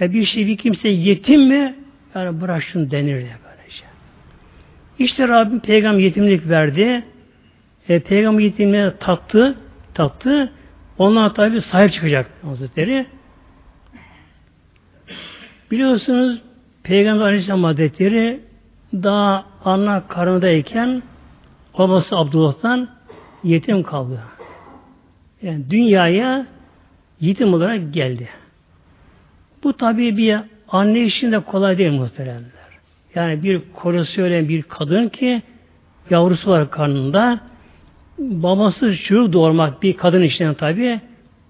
Ya 0.00 0.12
bir 0.12 0.24
şey 0.24 0.46
bir 0.46 0.56
kimse 0.56 0.88
yetim 0.88 1.42
mi? 1.48 1.74
Yani 2.14 2.40
bırak 2.40 2.62
şunu 2.62 2.90
denirdi 2.90 3.36
böylece. 3.44 3.84
İşte 4.98 5.28
Rabbim 5.28 5.60
peygamber 5.60 5.98
yetimlik 5.98 6.48
verdi. 6.48 7.04
E, 7.88 8.00
peygamber 8.00 8.42
yetimliğe 8.42 8.92
tattı, 9.00 9.58
tattı. 9.94 10.52
Ondan 10.98 11.32
tabi 11.32 11.60
sahip 11.60 11.92
çıkacak 11.92 12.30
Hazretleri. 12.42 13.06
Biliyorsunuz 15.70 16.42
Peygamber 16.82 17.24
Aleyhisselam 17.24 17.64
Hazretleri 17.64 18.40
daha 18.92 19.44
ana 19.64 20.08
karnındayken 20.08 21.02
babası 21.78 22.16
Abdullah'tan 22.16 22.88
yetim 23.44 23.82
kaldı. 23.82 24.20
Yani 25.42 25.70
dünyaya 25.70 26.46
yetim 27.20 27.54
olarak 27.54 27.94
geldi. 27.94 28.28
Bu 29.66 29.72
tabii 29.72 30.16
bir 30.16 30.38
anne 30.68 31.00
için 31.00 31.32
de 31.32 31.40
kolay 31.40 31.78
değil 31.78 31.92
muhteremler. 31.92 32.66
Yani 33.14 33.42
bir 33.42 33.60
kocası 33.74 34.12
söyleyen 34.12 34.48
bir 34.48 34.62
kadın 34.62 35.08
ki 35.08 35.42
yavrusu 36.10 36.50
var 36.50 36.70
karnında 36.70 37.40
babası 38.18 38.96
çocuk 38.96 39.32
doğurmak 39.32 39.82
bir 39.82 39.96
kadın 39.96 40.22
için 40.22 40.54
tabii 40.54 41.00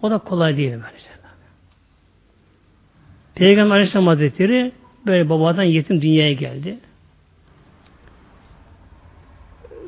o 0.03 0.11
da 0.11 0.19
kolay 0.19 0.57
değil 0.57 0.73
bence. 0.73 1.07
Peygamber 3.35 3.75
Aleyhisselam 3.75 4.07
Hazretleri 4.07 4.73
böyle 5.07 5.29
babadan 5.29 5.63
yetim 5.63 6.03
dünyaya 6.03 6.33
geldi. 6.33 6.79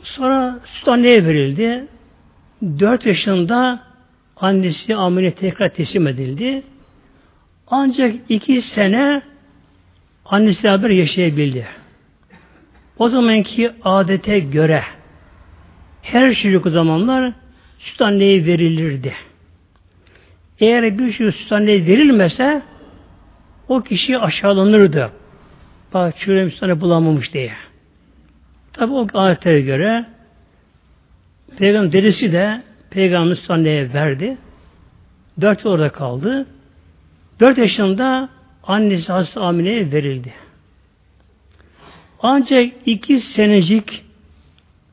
Sonra 0.02 0.58
süt 0.64 0.88
anneye 0.88 1.24
verildi. 1.24 1.86
Dört 2.62 3.06
yaşında 3.06 3.82
annesi 4.36 4.96
Amine 4.96 5.34
tekrar 5.34 5.68
teslim 5.68 6.06
edildi. 6.06 6.62
Ancak 7.70 8.14
iki 8.28 8.62
sene 8.62 9.22
annesi 10.24 10.68
haber 10.68 10.90
yaşayabildi. 10.90 11.66
O 12.98 13.08
zamanki 13.08 13.70
adete 13.84 14.38
göre 14.38 14.82
her 16.02 16.34
çocuk 16.34 16.66
o 16.66 16.70
zamanlar 16.70 17.32
süt 17.78 18.02
anneye 18.02 18.46
verilirdi. 18.46 19.14
Eğer 20.60 20.98
bir 20.98 21.12
çocuk 21.12 21.34
süt 21.34 21.52
anneye 21.52 21.86
verilmese 21.86 22.62
o 23.68 23.80
kişi 23.80 24.18
aşağılanırdı. 24.18 25.10
Bak 25.94 26.18
çocuğum 26.18 26.44
Müslümanı 26.44 26.80
bulamamış 26.80 27.32
diye. 27.32 27.52
Tabi 28.72 28.92
o 28.92 29.06
ayetlere 29.14 29.60
göre 29.60 30.06
Peygamber 31.58 31.92
dedesi 31.92 32.32
de 32.32 32.62
Peygamber 32.90 33.28
Müslümanlığa 33.28 33.94
verdi. 33.94 34.36
Dört 35.40 35.66
orada 35.66 35.88
kaldı. 35.88 36.46
Dört 37.40 37.58
yaşında 37.58 38.28
annesi 38.62 39.12
Hazreti 39.12 39.40
Amine'ye 39.40 39.92
verildi. 39.92 40.34
Ancak 42.22 42.72
iki 42.86 43.20
senecik 43.20 44.04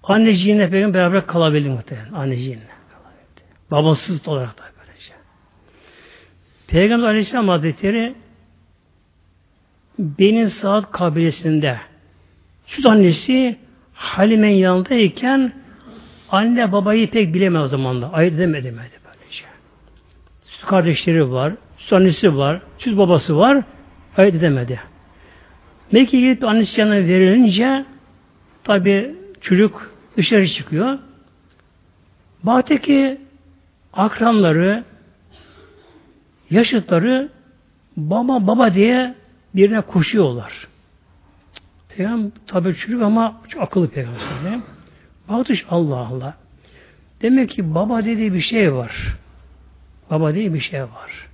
anneciğinle 0.03 0.69
Peygamber 0.69 1.01
beraber 1.01 1.27
kalabildi 1.27 1.69
muhtemelen. 1.69 2.13
Anneciğinle. 2.13 2.75
Babasız 3.71 4.27
olarak 4.27 4.57
da 4.57 4.63
böylece. 4.79 5.13
Peygamber 6.67 7.07
Aleyhisselam 7.07 7.47
Hazretleri 7.47 8.15
Benin 9.99 10.47
Saat 10.47 10.91
kabilesinde 10.91 11.77
süt 12.65 12.85
annesi 12.85 13.57
Halime'nin 13.93 14.55
yanındayken 14.55 15.53
anne 16.29 16.71
babayı 16.71 17.11
pek 17.11 17.33
bilemez 17.33 17.63
o 17.63 17.67
zaman 17.67 18.01
da. 18.01 18.13
Ayırt 18.13 18.33
edemedi 18.33 18.63
demedi 18.63 18.91
böylece. 19.05 19.45
Süt 20.45 20.65
kardeşleri 20.65 21.31
var, 21.31 21.53
annesi 21.93 22.37
var, 22.37 22.61
süt 22.77 22.97
babası 22.97 23.37
var. 23.37 23.63
Ayırt 24.17 24.35
edemedi. 24.35 24.79
Mekke 25.91 26.19
gidip 26.19 26.43
annesi 26.43 26.81
yanına 26.81 26.95
verilince 26.95 27.85
tabi 28.63 29.15
çocuk 29.41 29.91
dışarı 30.17 30.47
çıkıyor. 30.47 30.99
Baktı 32.43 33.17
akranları, 33.93 34.83
yaşıtları 36.49 37.29
baba 37.97 38.47
baba 38.47 38.73
diye 38.73 39.15
birine 39.55 39.81
koşuyorlar. 39.81 40.67
Peygamber 41.89 42.31
tabi 42.47 42.75
çocuk 42.75 43.01
ama 43.01 43.41
çok 43.49 43.61
akıllı 43.61 43.89
peygamber. 43.89 44.59
Bakış 45.29 45.65
Allah 45.69 45.97
Allah. 45.97 46.33
Demek 47.21 47.49
ki 47.49 47.75
baba 47.75 48.05
dediği 48.05 48.33
bir 48.33 48.41
şey 48.41 48.73
var. 48.73 49.15
Baba 50.09 50.33
diye 50.33 50.53
bir 50.53 50.59
şey 50.59 50.81
var. 50.81 51.27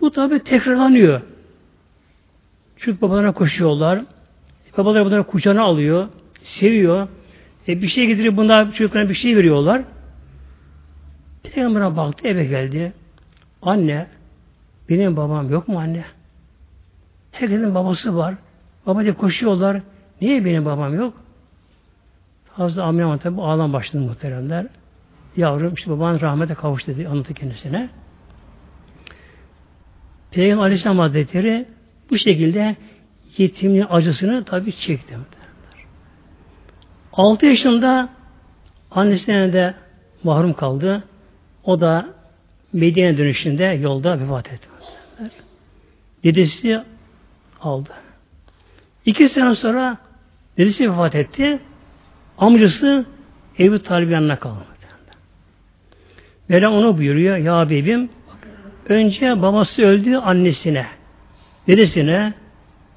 Bu 0.00 0.10
tabi 0.10 0.44
tekrarlanıyor. 0.44 1.20
Çünkü 2.76 3.00
babalarına 3.00 3.32
koşuyorlar. 3.32 4.04
Babalar 4.76 5.04
bunları 5.04 5.22
kucağına 5.22 5.62
alıyor. 5.62 6.08
Seviyor. 6.42 7.08
E 7.68 7.82
bir 7.82 7.88
şey 7.88 8.06
getirip 8.06 8.36
bunlar 8.36 8.72
çocuklarına 8.72 9.08
bir 9.08 9.14
şey 9.14 9.36
veriyorlar. 9.36 9.82
Peygamber'e 11.42 11.96
baktı 11.96 12.28
eve 12.28 12.44
geldi. 12.44 12.92
Anne 13.62 14.06
benim 14.88 15.16
babam 15.16 15.50
yok 15.50 15.68
mu 15.68 15.78
anne? 15.78 16.04
Herkesin 17.32 17.74
babası 17.74 18.16
var. 18.16 18.34
Baba 18.86 19.02
diye 19.02 19.14
koşuyorlar. 19.14 19.82
Niye 20.20 20.44
benim 20.44 20.64
babam 20.64 20.94
yok? 20.94 21.14
Hazreti 22.52 22.80
Amine 22.80 23.18
tabi 23.18 23.40
ağlam 23.40 23.72
başladı 23.72 24.02
muhteremler. 24.02 24.66
Yavrum 25.36 25.74
işte 25.74 25.90
baban 25.90 26.20
rahmete 26.20 26.54
kavuştu 26.54 26.92
dedi 26.92 27.08
anlattı 27.08 27.34
kendisine. 27.34 27.88
Peygamber 30.30 30.62
Aleyhisselam 30.62 30.98
Hazretleri 30.98 31.66
bu 32.10 32.18
şekilde 32.18 32.76
yetimin 33.36 33.86
acısını 33.90 34.44
tabi 34.44 34.72
çekti. 34.72 35.18
Altı 37.12 37.46
yaşında 37.46 38.08
annesine 38.90 39.52
de 39.52 39.74
mahrum 40.24 40.52
kaldı. 40.52 41.04
O 41.64 41.80
da 41.80 42.08
Medine 42.72 43.16
dönüşünde 43.16 43.64
yolda 43.64 44.20
vefat 44.20 44.52
etti. 44.52 44.68
Dedesi 46.24 46.80
aldı. 47.60 47.90
İki 49.06 49.28
sene 49.28 49.54
sonra 49.54 49.98
dedesi 50.56 50.90
vefat 50.90 51.14
etti. 51.14 51.58
Amcası 52.38 53.06
Ebu 53.58 53.82
Talib 53.82 54.10
yanına 54.10 54.38
kaldı. 54.38 54.64
Böyle 56.50 56.68
onu 56.68 56.98
buyuruyor. 56.98 57.36
Ya 57.36 57.70
bebeğim 57.70 58.10
önce 58.88 59.42
babası 59.42 59.82
öldü 59.82 60.16
annesine, 60.16 60.86
dedesine, 61.66 62.34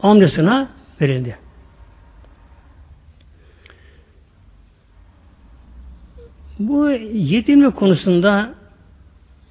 amcasına 0.01 0.69
verildi. 1.01 1.37
Bu 6.59 6.89
yetimlik 7.13 7.75
konusunda 7.75 8.53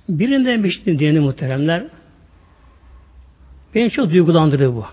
birinden 0.09 0.65
bir 0.65 0.71
şey 0.71 0.99
dinledim 0.99 1.23
muhteremler. 1.23 1.87
Beni 3.75 3.91
çok 3.91 4.11
duygulandırdı 4.11 4.75
bu. 4.75 4.87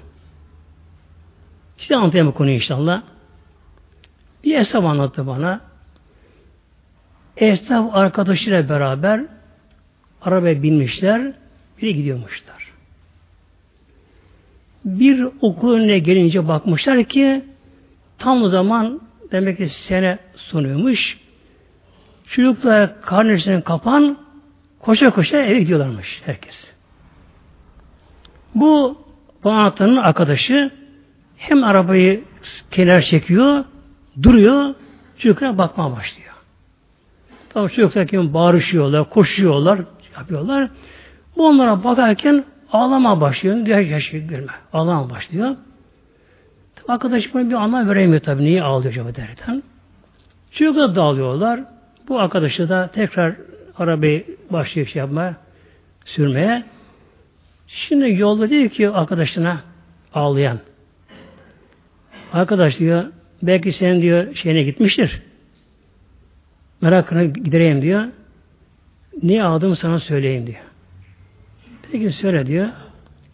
Size 1.77 1.95
anlatayım 1.95 2.27
bu 2.27 2.33
konuyu 2.33 2.55
inşallah. 2.55 3.01
Bir 4.43 4.55
esnaf 4.55 4.83
anlattı 4.83 5.27
bana. 5.27 5.61
Esnaf 7.37 7.95
arkadaşıyla 7.95 8.69
beraber 8.69 9.25
arabaya 10.21 10.63
binmişler, 10.63 11.33
biri 11.81 11.95
gidiyormuşlar. 11.95 12.67
Bir 14.85 15.27
okul 15.41 15.73
önüne 15.73 15.99
gelince 15.99 16.47
bakmışlar 16.47 17.03
ki 17.03 17.43
tam 18.17 18.43
o 18.43 18.49
zaman 18.49 19.01
demek 19.31 19.57
ki 19.57 19.69
sene 19.69 20.19
sunuyormuş. 20.35 21.17
Çocuklar 22.27 23.01
karnesini 23.01 23.63
kapan 23.63 24.17
koşa 24.79 25.09
koşa 25.09 25.37
eve 25.37 25.59
gidiyorlarmış 25.59 26.21
herkes. 26.25 26.71
Bu 28.55 28.97
anahtarın 29.43 29.97
arkadaşı 29.97 30.71
hem 31.37 31.63
arabayı 31.63 32.23
kenar 32.71 33.01
çekiyor, 33.01 33.65
duruyor, 34.23 34.75
çocuklara 35.17 35.57
bakmaya 35.57 35.91
başlıyor. 35.91 36.33
Tabii 37.49 37.73
çocuklar 37.73 38.07
kim 38.07 38.33
bağırışıyorlar, 38.33 39.09
koşuyorlar, 39.09 39.79
yapıyorlar. 40.17 40.69
Bu 41.37 41.47
onlara 41.47 41.83
bakarken 41.83 42.45
ağlama 42.71 43.21
başlıyor. 43.21 43.65
Diğer 43.65 43.81
görme. 44.11 44.51
Ağlama 44.73 45.09
başlıyor. 45.09 45.55
Tabii 46.75 46.91
arkadaş 46.91 47.35
bir 47.35 47.53
anlam 47.53 47.89
veremiyor 47.89 48.19
tabii. 48.19 48.43
Niye 48.43 48.63
ağlıyor 48.63 48.91
acaba 48.91 49.15
derken. 49.15 49.63
Çocuklar 50.51 50.95
dağılıyorlar. 50.95 51.59
Bu 52.07 52.19
arkadaşı 52.19 52.69
da 52.69 52.87
tekrar 52.93 53.35
arabayı 53.77 54.25
başlıyor 54.49 54.87
şey 54.87 54.99
yapmaya, 54.99 55.35
sürmeye. 56.05 56.63
Şimdi 57.67 58.13
yolda 58.13 58.49
diyor 58.49 58.69
ki 58.69 58.89
arkadaşına 58.89 59.61
ağlayan. 60.13 60.59
Arkadaş 62.33 62.79
diyor 62.79 63.05
belki 63.41 63.73
sen 63.73 64.01
diyor 64.01 64.35
şeyine 64.35 64.63
gitmiştir. 64.63 65.21
Merakını 66.81 67.25
gidereyim 67.25 67.81
diyor. 67.81 68.07
Ne 69.23 69.43
aldığımı 69.43 69.75
sana 69.75 69.99
söyleyeyim 69.99 70.47
diyor. 70.47 70.59
Peki 71.91 72.11
söyle 72.11 72.45
diyor. 72.45 72.69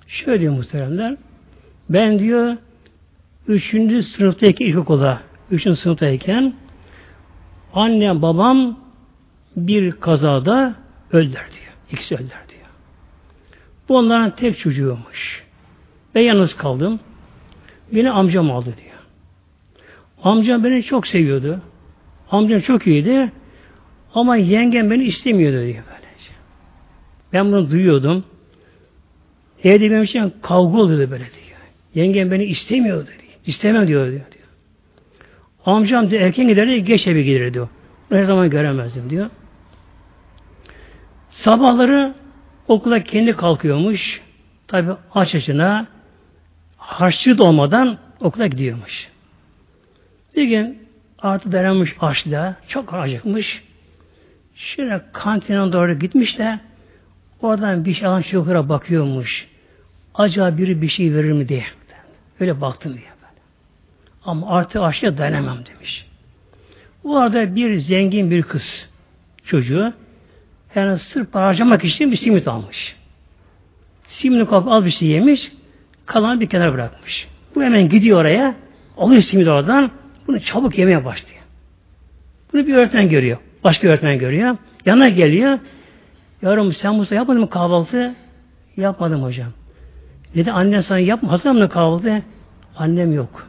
Şöyle 0.08 0.40
diyor 0.40 0.54
muhteremler. 0.54 1.18
Ben 1.90 2.20
diyor 2.20 2.58
üçüncü 3.48 4.04
sınıftaki 4.04 4.64
ilkokulda 4.64 5.22
üçüncü 5.52 5.78
sınıftayken 5.80 6.54
annem 7.74 8.22
babam 8.22 8.80
bir 9.56 9.92
kazada 9.92 10.76
öldüler 11.12 11.46
diyor. 11.52 11.74
İkisi 11.92 12.16
öldüler 12.16 12.50
diyor. 12.50 12.66
Bu 13.90 13.98
onların 13.98 14.36
tek 14.36 14.60
çocuğuymuş. 14.60 15.44
Ben 16.16 16.22
yalnız 16.22 16.58
kaldım. 16.58 17.00
Beni 17.92 18.12
amcam 18.12 18.52
aldı 18.52 18.74
diyor. 18.84 18.94
Amcam 20.24 20.64
beni 20.64 20.84
çok 20.84 21.08
seviyordu. 21.08 21.62
Amcam 22.32 22.60
çok 22.60 22.88
iyiydi. 22.88 23.32
Ama 24.14 24.36
yengem 24.36 24.92
beni 24.92 25.04
istemiyordu 25.04 25.58
diyor 25.58 25.84
böylece. 25.88 26.32
Ben 27.34 27.52
bunu 27.52 27.72
duyuyordum. 27.72 28.24
Evde 29.64 29.92
benim 29.92 30.04
için 30.04 30.34
kavga 30.42 30.78
oluyordu 30.78 31.12
böyle 31.12 31.24
diyor. 31.24 31.60
Yengem 31.96 32.32
beni 32.32 32.44
istemiyordu 32.44 33.08
diyor. 33.08 33.34
İstemem 33.46 33.88
diyor 33.88 34.12
diyor. 34.12 34.22
Amcam 35.66 36.12
da 36.12 36.16
erken 36.16 36.48
giderdi, 36.48 36.84
geç 36.84 37.08
eve 37.08 37.22
gelirdi 37.22 37.62
o. 37.62 37.70
Her 38.10 38.24
zaman 38.24 38.50
göremezdim 38.50 39.10
diyor. 39.10 39.30
Sabahları 41.30 42.14
okula 42.68 43.04
kendi 43.04 43.34
kalkıyormuş. 43.34 44.22
Tabi 44.68 44.92
aç 45.14 45.36
açına 45.36 45.88
harçlığı 46.78 47.38
da 47.38 47.44
olmadan 47.44 47.98
okula 48.20 48.48
gidiyormuş. 48.48 49.10
Bir 50.36 50.44
gün 50.44 50.88
artı 51.20 51.52
dayanmış 51.52 51.96
açlığa, 52.02 52.56
çok 52.68 52.94
acıkmış. 52.94 53.64
Şöyle 54.56 55.02
kantine 55.14 55.74
doğru 55.74 56.00
gitmiş 56.00 56.40
de 56.40 56.60
oradan 57.42 57.86
bir 57.86 57.94
şey 57.94 58.08
alan 58.08 58.22
çocuklara 58.22 58.70
bakıyormuş. 58.70 59.48
Acaba 60.16 60.58
biri 60.58 60.82
bir 60.82 60.88
şey 60.88 61.14
verir 61.14 61.32
mi 61.32 61.50
diye. 61.50 61.66
Öyle 62.40 62.62
baktım 62.62 62.94
diye. 62.94 63.04
Böyle. 63.04 63.42
Ama 64.26 64.50
artık 64.50 64.82
açlığa 64.82 65.18
dayanamam 65.18 65.58
demiş. 65.66 66.06
Bu 67.04 67.18
arada 67.18 67.56
bir 67.56 67.78
zengin 67.78 68.32
bir 68.32 68.44
kız 68.44 68.90
çocuğu 69.46 69.94
yani 70.76 71.00
sırf 71.00 71.36
harcamak 71.36 71.84
için 71.84 72.12
bir 72.12 72.18
simit 72.18 72.48
almış. 72.48 72.96
Simini 74.08 74.46
kapıp 74.46 74.72
al 74.72 74.86
bir 74.86 74.92
şey 74.92 75.08
yemiş, 75.08 75.52
kalanı 76.06 76.40
bir 76.40 76.50
kenara 76.50 76.74
bırakmış. 76.74 77.28
Bu 77.56 77.64
hemen 77.64 77.90
gidiyor 77.90 78.22
oraya, 78.22 78.56
alıyor 78.98 79.22
simit 79.22 79.48
oradan, 79.48 79.92
bunu 80.28 80.40
çabuk 80.40 80.78
yemeye 80.78 81.06
başlıyor. 81.06 81.42
Bunu 82.54 82.68
bir 82.68 82.74
öğretmen 82.74 83.10
görüyor. 83.10 83.38
Başka 83.64 83.88
öğretmen 83.88 84.20
görüyor. 84.20 84.58
Yanına 84.86 85.10
geliyor. 85.10 85.60
Yavrum 86.42 86.74
sen 86.74 87.00
bu 87.00 87.14
yapmadın 87.14 87.42
mı 87.42 87.50
kahvaltı? 87.50 88.16
Yapmadım 88.78 89.24
hocam. 89.24 89.52
Dedi 90.36 90.52
annen 90.52 90.82
sana 90.82 91.00
yapma. 91.00 91.32
Hazır 91.32 91.52
mı 91.52 91.70
kahvaltı? 91.70 92.22
Annem 92.78 93.14
yok. 93.14 93.48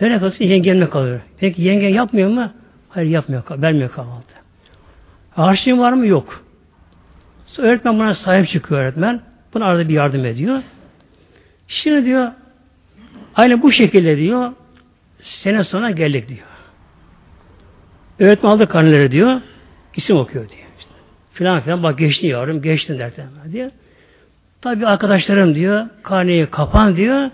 Nereye 0.00 0.18
kalsın? 0.18 0.44
Yengemle 0.44 0.90
kalıyor. 0.90 1.20
Peki 1.38 1.62
yengen 1.62 1.88
yapmıyor 1.88 2.30
mu? 2.30 2.50
Hayır 2.88 3.10
yapmıyor. 3.10 3.42
Vermiyor 3.50 3.90
kahvaltı. 3.90 4.34
Harçlığın 5.30 5.78
var 5.78 5.92
mı? 5.92 6.06
Yok. 6.06 6.44
Sonra 7.46 7.68
öğretmen 7.68 7.98
buna 7.98 8.14
sahip 8.14 8.48
çıkıyor 8.48 8.80
öğretmen. 8.80 9.20
Buna 9.54 9.64
arada 9.64 9.88
bir 9.88 9.94
yardım 9.94 10.24
ediyor. 10.24 10.62
Şimdi 11.68 12.04
diyor 12.04 12.32
aynı 13.34 13.62
bu 13.62 13.72
şekilde 13.72 14.16
diyor 14.16 14.52
sene 15.20 15.64
sonra 15.64 15.90
geldik 15.90 16.28
diyor. 16.28 16.55
Öğretmen 18.18 18.50
aldı 18.50 18.66
karneleri 18.66 19.10
diyor. 19.10 19.40
isim 19.96 20.16
okuyor 20.16 20.48
diyor. 20.48 20.66
İşte. 20.78 20.90
Filan 21.32 21.60
filan 21.60 21.82
bak 21.82 21.98
geçti 21.98 22.26
yavrum 22.26 22.62
geçtin 22.62 22.98
derken 22.98 23.26
diyor. 23.52 23.70
Tabi 24.62 24.86
arkadaşlarım 24.86 25.54
diyor 25.54 25.86
karneyi 26.02 26.46
kapan 26.46 26.96
diyor. 26.96 27.30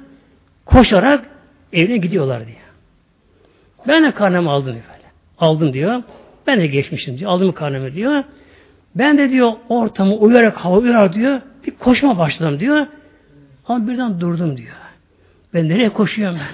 Koşarak 0.67 1.25
evine 1.73 1.97
gidiyorlar 1.97 2.47
diyor. 2.47 2.59
Ben 3.89 4.05
de 4.05 4.11
karnemi 4.11 4.51
aldım 4.51 4.73
diyor. 4.73 4.85
Aldım 5.39 5.73
diyor. 5.73 6.03
Ben 6.47 6.61
de 6.61 6.67
geçmişim 6.67 7.19
diyor. 7.19 7.31
Aldım 7.31 7.53
karnemi 7.53 7.95
diyor. 7.95 8.25
Ben 8.95 9.19
de 9.19 9.31
diyor 9.31 9.53
ortamı 9.69 10.15
uyarak 10.15 10.57
hava 10.57 10.77
uyar 10.77 11.13
diyor. 11.13 11.41
Bir 11.67 11.71
koşma 11.71 12.19
başladım 12.19 12.61
diyor. 12.61 12.87
Ama 13.69 13.89
birden 13.89 14.21
durdum 14.21 14.57
diyor. 14.57 14.75
Ben 15.55 15.69
nereye 15.69 15.89
koşuyorum 15.89 16.37
ben? 16.37 16.47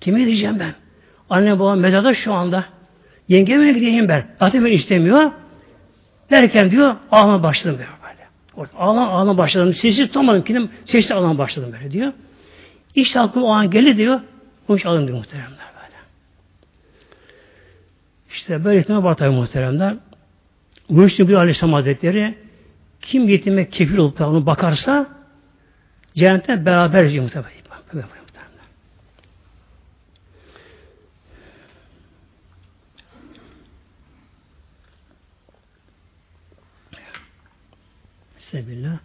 Kime 0.00 0.20
gideceğim 0.20 0.60
ben? 0.60 0.74
Anne 1.30 1.58
babam 1.58 1.78
mezarda 1.78 2.14
şu 2.14 2.32
anda. 2.32 2.64
Yengeme 3.28 3.72
gideyim 3.72 4.08
ben. 4.08 4.26
Zaten 4.38 4.64
ben 4.64 4.72
istemiyor. 4.72 5.30
Derken 6.30 6.70
diyor 6.70 6.96
ağlama 7.10 7.42
başladım 7.42 7.78
böyle. 7.78 7.88
böyle. 8.56 8.70
Ağlama, 8.78 9.08
ağlama 9.08 9.38
başladım. 9.38 9.74
Sesi 9.74 10.06
tutamadım. 10.06 10.44
Kendim 10.44 10.70
sesli 10.84 11.14
ağlama 11.14 11.38
başladım 11.38 11.72
böyle 11.72 11.90
diyor. 11.90 12.12
İşte 12.94 13.20
aklıma 13.20 13.46
o 13.46 13.50
an 13.50 13.70
geldi 13.70 13.96
diyor. 13.96 14.20
İş 14.76 14.86
alın 14.86 15.06
diyor 15.06 15.18
muhteremler 15.18 15.50
böyle. 15.50 15.96
İşte 18.30 18.64
böyle 18.64 18.80
ihtimal 18.80 19.04
var 19.04 19.16
tabi 19.16 19.30
muhteremler. 19.30 19.94
İçin 20.90 21.28
bir 21.28 21.34
Aleyhisselam 21.34 21.72
Hazretleri 21.72 22.34
kim 23.02 23.28
yetime 23.28 23.70
kefil 23.70 23.96
olup 23.96 24.18
da 24.18 24.28
onu 24.28 24.46
bakarsa 24.46 25.06
cennette 26.14 26.66
beraber 26.66 27.10
diyor 27.10 27.24
muhtemelen. 27.24 27.58
Sebillah. 38.50 38.98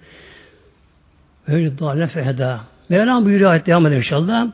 Böyle 1.47 1.79
dâle 1.79 2.07
fehedâ. 2.07 2.61
Mevlam 2.89 3.25
buyuruyor 3.25 3.51
ayet 3.51 3.65
devam 3.65 3.87
eder 3.87 3.97
inşallah. 3.97 4.47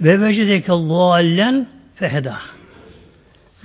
Ve 0.00 0.20
vecedeke 0.20 0.72
dâlen 0.72 1.66
fehedâ. 1.94 2.38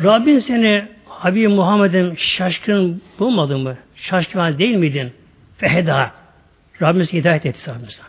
Rabbin 0.04 0.40
seni 0.40 0.88
Habib 1.06 1.50
Muhammed'in 1.50 2.16
şaşkın 2.16 3.02
bulmadın 3.20 3.60
mı? 3.60 3.78
Şaşkın 3.96 4.58
değil 4.58 4.76
miydin? 4.76 5.12
Fehedâ. 5.58 6.12
Rabbimiz 6.82 7.14
hidayet 7.14 7.46
etti 7.46 7.70
Rabbimiz 7.70 7.94
sana. 7.94 8.08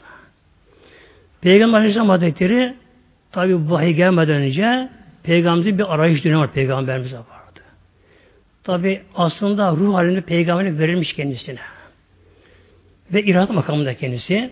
Peygamber 1.41 1.79
Aleyhisselam 1.79 2.09
Hazretleri 2.09 2.75
tabi 3.33 3.71
vahiy 3.71 3.93
gelmeden 3.93 4.37
önce 4.37 4.89
Peygamberimizin 5.23 5.79
bir 5.79 5.95
arayış 5.95 6.25
dönemi 6.25 6.41
var 6.41 6.53
Peygamberimize 6.53 7.17
vardı. 7.17 7.61
Tabi 8.65 9.03
aslında 9.15 9.71
ruh 9.73 9.95
halinde 9.95 10.21
peygamberlik 10.21 10.79
verilmiş 10.79 11.13
kendisine 11.13 11.61
ve 13.13 13.23
iradet 13.23 13.51
makamında 13.51 13.95
kendisi. 13.95 14.51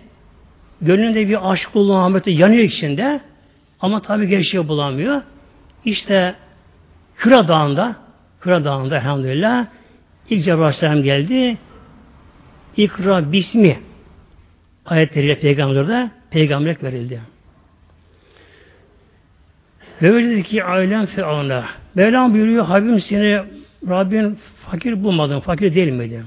Gönlünde 0.81 1.29
bir 1.29 1.51
aşk 1.51 1.73
kulluğu 1.73 1.97
Ahmet'e 1.97 2.31
yanıyor 2.31 2.63
içinde 2.63 3.21
ama 3.81 4.03
tabi 4.03 4.29
gerçeği 4.29 4.69
bulamıyor. 4.69 5.23
İşte 5.85 6.35
Küra 7.17 7.49
Dağı'nda 7.49 7.97
Küra 8.41 8.65
Dağı'nda 8.65 8.97
elhamdülillah 8.97 9.67
ilk 10.31 10.45
Cebrail 10.45 10.61
Aleyhisselam 10.61 11.03
geldi. 11.03 11.59
İkra 12.77 13.33
bismi 13.33 13.79
ayetleriyle 14.87 15.41
peygamberlerde 15.41 16.11
peygamberlik 16.31 16.83
verildi. 16.83 17.21
Ve 20.03 20.25
dedi 20.25 20.43
ki 20.43 20.65
ailem 20.65 21.07
fe'ana. 21.07 21.65
Mevlam 21.95 22.35
buyuruyor 22.35 22.65
Habibim 22.65 23.01
seni 23.01 23.41
Rabbin 23.89 24.39
fakir 24.71 25.05
bulmadın, 25.05 25.41
fakir 25.41 25.75
değil 25.75 25.93
miydin? 25.93 26.25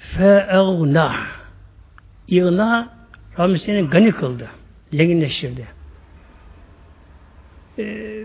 Fe'egna 0.00 1.14
İğna 2.28 2.88
Rabbim 3.38 3.58
seni 3.58 3.88
gani 3.88 4.10
kıldı. 4.10 4.48
Zenginleştirdi. 4.92 5.66
Ee, 7.78 8.24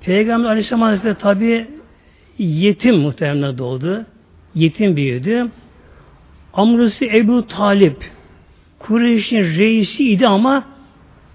Peygamber 0.00 0.48
Aleyhisselam 0.48 0.82
Hazretleri 0.82 1.14
tabi 1.14 1.66
yetim 2.38 2.96
muhtemelen 2.96 3.58
doğdu. 3.58 4.06
Yetim 4.54 4.96
büyüdü. 4.96 5.48
Amrusu 6.54 7.04
Ebu 7.04 7.46
Talip 7.46 8.10
Kureyş'in 8.78 9.42
reisiydi 9.42 10.26
ama 10.26 10.64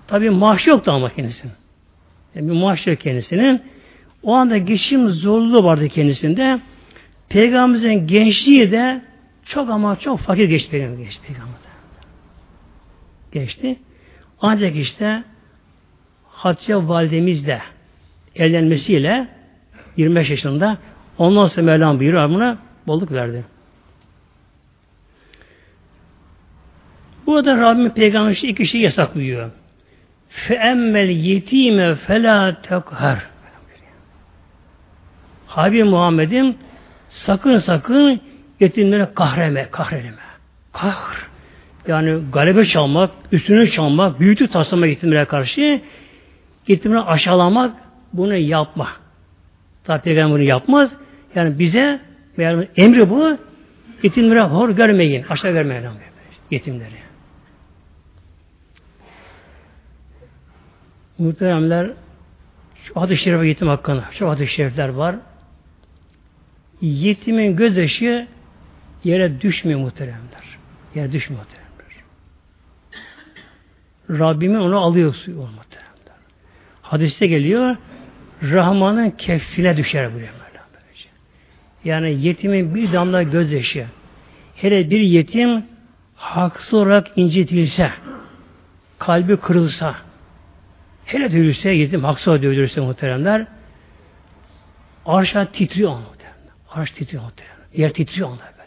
tabi 0.07 0.29
maaş 0.29 0.67
yoktu 0.67 0.91
ama 0.91 1.13
kendisinin. 1.13 1.53
Yani 2.35 2.47
bir 2.47 2.53
maaş 2.53 2.87
yok 2.87 2.99
kendisinin. 2.99 3.61
O 4.23 4.33
anda 4.33 4.57
geçim 4.57 5.09
zorluğu 5.09 5.63
vardı 5.63 5.89
kendisinde. 5.89 6.59
Peygamberimizin 7.29 8.07
gençliği 8.07 8.71
de 8.71 9.01
çok 9.45 9.69
ama 9.69 9.95
çok 9.95 10.19
fakir 10.19 10.49
geçti 10.49 10.71
peygamber 10.71 11.03
geçti 11.03 11.21
peygamber. 11.27 11.55
Geçti. 13.31 13.79
Ancak 14.41 14.75
işte 14.75 15.23
Hatice 16.27 16.75
validemizle 16.75 17.61
evlenmesiyle 18.35 19.27
25 19.97 20.29
yaşında 20.29 20.77
ondan 21.17 21.47
sonra 21.47 21.65
Mevlam 21.65 21.99
buyuruyor 21.99 22.29
buna 22.29 22.57
bolluk 22.87 23.11
verdi. 23.11 23.45
Burada 27.25 27.57
Rabbim 27.57 27.89
peygamber 27.89 28.31
iki 28.31 28.55
kişi 28.55 28.77
yasaklıyor. 28.77 29.51
Fe 30.29 30.53
emmel 30.53 31.09
yetime 31.09 31.95
fela 31.95 32.61
tekhar. 32.61 33.27
Habib 35.47 35.85
Muhammed'im 35.85 36.55
sakın 37.09 37.57
sakın 37.57 38.21
yetimlere 38.61 39.09
kahreme, 39.15 39.67
kahreleme. 39.71 40.17
Kahr. 40.73 41.31
Yani 41.87 42.21
galebe 42.33 42.65
çalmak, 42.65 43.11
üstüne 43.31 43.67
çalmak, 43.67 44.19
büyütü 44.19 44.47
taslamak 44.47 44.89
yetimlere 44.89 45.25
karşı 45.25 45.81
yetimleri 46.67 47.01
aşağılamak 47.01 47.75
bunu 48.13 48.35
yapma. 48.35 48.87
Tabi 49.83 50.01
peygamber 50.01 50.33
bunu 50.33 50.43
yapmaz. 50.43 50.91
Yani 51.35 51.59
bize 51.59 51.99
yani 52.37 52.67
emri 52.77 53.09
bu 53.09 53.37
yetimlere 54.03 54.41
hor 54.41 54.69
görmeyin. 54.69 55.25
Aşağı 55.29 55.51
görmeyin. 55.51 55.89
Yetimleri. 56.51 57.01
Muhteremler 61.17 61.91
şu 62.83 63.01
hadis-i 63.01 63.23
şerife 63.23 63.47
yetim 63.47 63.67
hakkında 63.67 64.05
şu 64.11 64.29
hadis-i 64.29 64.53
şerifler 64.53 64.89
var. 64.89 65.15
Yetimin 66.81 67.55
gözyaşı 67.55 68.27
yere 69.03 69.41
düşmüyor 69.41 69.79
muhteremler. 69.79 70.57
Yere 70.95 71.11
düşmüyor 71.11 71.43
muhteremler. 71.43 71.71
Rabbimin 74.09 74.59
onu 74.59 74.79
alıyor 74.79 75.13
suyu 75.13 75.37
muhteremler. 75.37 75.91
Hadiste 76.81 77.27
geliyor 77.27 77.77
Rahman'ın 78.43 79.09
keffine 79.09 79.77
düşer 79.77 80.13
buraya 80.13 80.19
böyle. 80.21 80.51
Yani 81.83 82.21
yetimin 82.25 82.75
bir 82.75 82.93
damla 82.93 83.23
gözyaşı 83.23 83.85
hele 84.55 84.89
bir 84.89 84.99
yetim 84.99 85.65
haksız 86.15 86.73
olarak 86.73 87.11
incitilse 87.15 87.91
kalbi 88.99 89.37
kırılsa 89.37 89.95
hele 91.05 91.31
dövülse 91.31 91.71
yetim 91.71 92.03
haksız 92.03 92.27
olarak 92.27 92.43
dövülürse 92.43 92.81
muhteremler 92.81 93.47
arşa 95.05 95.51
titriyor 95.51 95.91
muhteremler. 95.91 96.53
Arş 96.69 96.91
titriyor 96.91 97.23
muhteremler. 97.23 97.67
Yer 97.73 97.93
titriyor 97.93 98.27
onlar. 98.27 98.60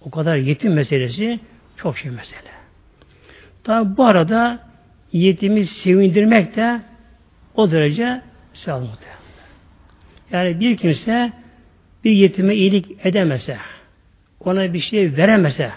O 0.00 0.10
kadar 0.10 0.36
yetim 0.36 0.72
meselesi 0.72 1.40
çok 1.76 1.98
şey 1.98 2.10
mesele. 2.10 2.50
Tabi 3.64 3.96
bu 3.96 4.04
arada 4.04 4.58
yetimi 5.12 5.66
sevindirmek 5.66 6.56
de 6.56 6.80
o 7.54 7.70
derece 7.70 8.22
sevap 8.52 8.82
Yani 10.32 10.60
bir 10.60 10.76
kimse 10.76 11.32
bir 12.04 12.10
yetime 12.10 12.54
iyilik 12.54 12.86
edemese, 13.04 13.56
ona 14.40 14.72
bir 14.72 14.80
şey 14.80 15.16
veremese, 15.16 15.70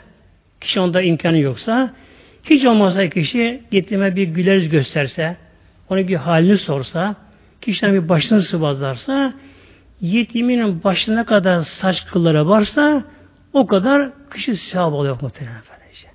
kişi 0.62 0.80
onda 0.80 1.02
imkanı 1.02 1.38
yoksa, 1.38 1.94
hiç 2.44 2.66
olmazsa 2.66 3.10
kişi 3.10 3.62
yetime 3.72 4.16
bir 4.16 4.28
güleriz 4.28 4.70
gösterse, 4.70 5.38
ona 5.90 6.08
bir 6.08 6.16
halini 6.16 6.58
sorsa, 6.58 7.16
kişiden 7.62 7.94
bir 7.94 8.10
başını 8.10 8.42
sıvazlarsa, 8.42 9.34
yetimin 10.02 10.84
başına 10.84 11.26
kadar 11.26 11.60
saç 11.60 12.06
kılları 12.06 12.48
varsa, 12.48 13.04
o 13.54 13.68
kadar 13.68 14.10
kişi 14.34 14.58
sevap 14.58 14.93
oluyor 14.93 15.18
muhtemelen 15.22 15.62
böylece. 15.72 16.08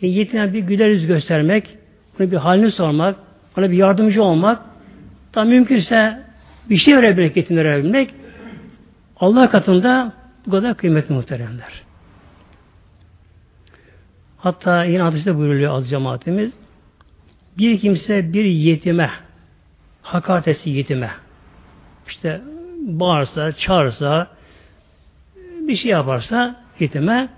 Yani 0.00 0.14
yetime 0.14 0.52
bir 0.52 0.58
güler 0.58 0.88
yüz 0.88 1.06
göstermek, 1.06 1.78
ona 2.20 2.30
bir 2.30 2.36
halini 2.36 2.70
sormak, 2.70 3.16
ona 3.58 3.70
bir 3.70 3.76
yardımcı 3.76 4.22
olmak, 4.22 4.62
tam 5.32 5.48
mümkünse 5.48 6.22
bir 6.70 6.76
şey 6.76 6.96
verebilmek, 6.96 7.36
yetimlere 7.36 7.68
verebilmek, 7.68 8.14
Allah 9.20 9.50
katında 9.50 10.12
bu 10.46 10.50
kadar 10.50 10.76
kıymetli 10.76 11.14
muhteremler. 11.14 11.82
Hatta 14.38 14.84
yine 14.84 15.02
hadiste 15.02 15.36
buyuruluyor 15.36 15.74
az 15.74 15.90
cemaatimiz. 15.90 16.52
Bir 17.58 17.78
kimse 17.78 18.32
bir 18.32 18.44
yetime, 18.44 19.10
hakaret 20.02 20.48
etsi 20.48 20.70
yetime, 20.70 21.10
işte 22.08 22.40
bağırsa, 22.80 23.52
çağırsa, 23.52 24.26
bir 25.36 25.76
şey 25.76 25.90
yaparsa 25.90 26.65
yetime, 26.80 27.28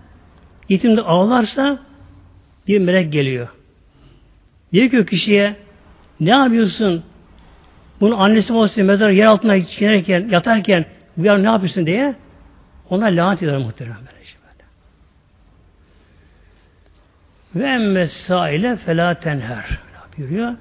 yetim 0.69 0.97
de 0.97 1.01
ağlarsa 1.01 1.79
bir 2.69 2.79
melek 2.79 3.13
geliyor. 3.13 3.49
Diyor 4.73 4.91
ki 4.91 5.01
o 5.01 5.05
kişiye 5.05 5.57
ne 6.21 6.31
yapıyorsun? 6.31 7.05
Bunu 8.01 8.23
annesi 8.23 8.55
babası 8.55 8.85
mezar 8.85 9.11
yer 9.11 9.27
altına 9.27 9.57
girerken, 9.57 10.29
yatarken 10.29 10.85
uyar 11.17 11.43
ne 11.43 11.47
yapıyorsun 11.47 11.87
diye 11.87 12.15
ona 12.91 13.05
lanet 13.05 13.43
eder 13.43 13.59
muhtemelen 13.59 13.97
böylece 13.97 14.35
böyle. 14.43 14.65
Ve 17.55 17.75
emme 17.75 18.07
sahile 18.07 18.77
felâ 18.77 19.15
tenher 19.15 19.79
buyuruyor. 20.19 20.55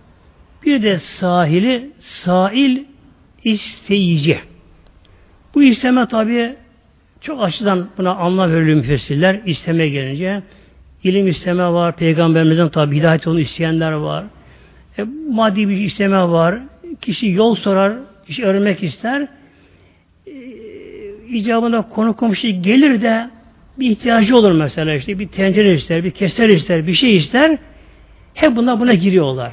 Bir 0.63 0.81
de 0.81 0.99
sahili 0.99 1.91
sail 1.99 2.83
isteyici. 3.43 4.39
Bu 5.55 5.63
isteme 5.63 6.07
tabi 6.07 6.55
çok 7.27 7.43
açıdan 7.43 7.87
buna 7.97 8.15
anlam 8.15 8.51
veriliyor 8.51 8.77
müfessirler. 8.77 9.41
İsteme 9.45 9.89
gelince 9.89 10.43
ilim 11.03 11.27
isteme 11.27 11.63
var. 11.63 11.95
Peygamberimizden 11.95 12.69
tabi 12.69 12.97
hidayet 12.97 13.27
onu 13.27 13.39
isteyenler 13.39 13.91
var. 13.91 14.25
E, 14.97 15.05
maddi 15.29 15.69
bir 15.69 15.77
isteme 15.77 16.21
var. 16.21 16.59
Kişi 17.01 17.29
yol 17.29 17.55
sorar, 17.55 17.93
kişi 18.27 18.45
öğrenmek 18.45 18.83
ister. 18.83 19.27
E, 20.27 20.31
icabında 21.29 21.81
konu 21.81 22.15
komşu 22.15 22.47
gelir 22.47 23.01
de 23.01 23.29
bir 23.79 23.89
ihtiyacı 23.89 24.37
olur 24.37 24.51
mesela 24.51 24.93
işte 24.93 25.19
bir 25.19 25.27
tencere 25.27 25.73
ister, 25.73 26.03
bir 26.03 26.11
keser 26.11 26.49
ister, 26.49 26.87
bir 26.87 26.93
şey 26.93 27.15
ister. 27.15 27.57
Hep 28.33 28.55
bunlar 28.55 28.79
buna 28.79 28.93
giriyorlar. 28.93 29.51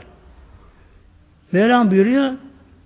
Mevlam 1.53 1.91
buyuruyor, 1.91 2.33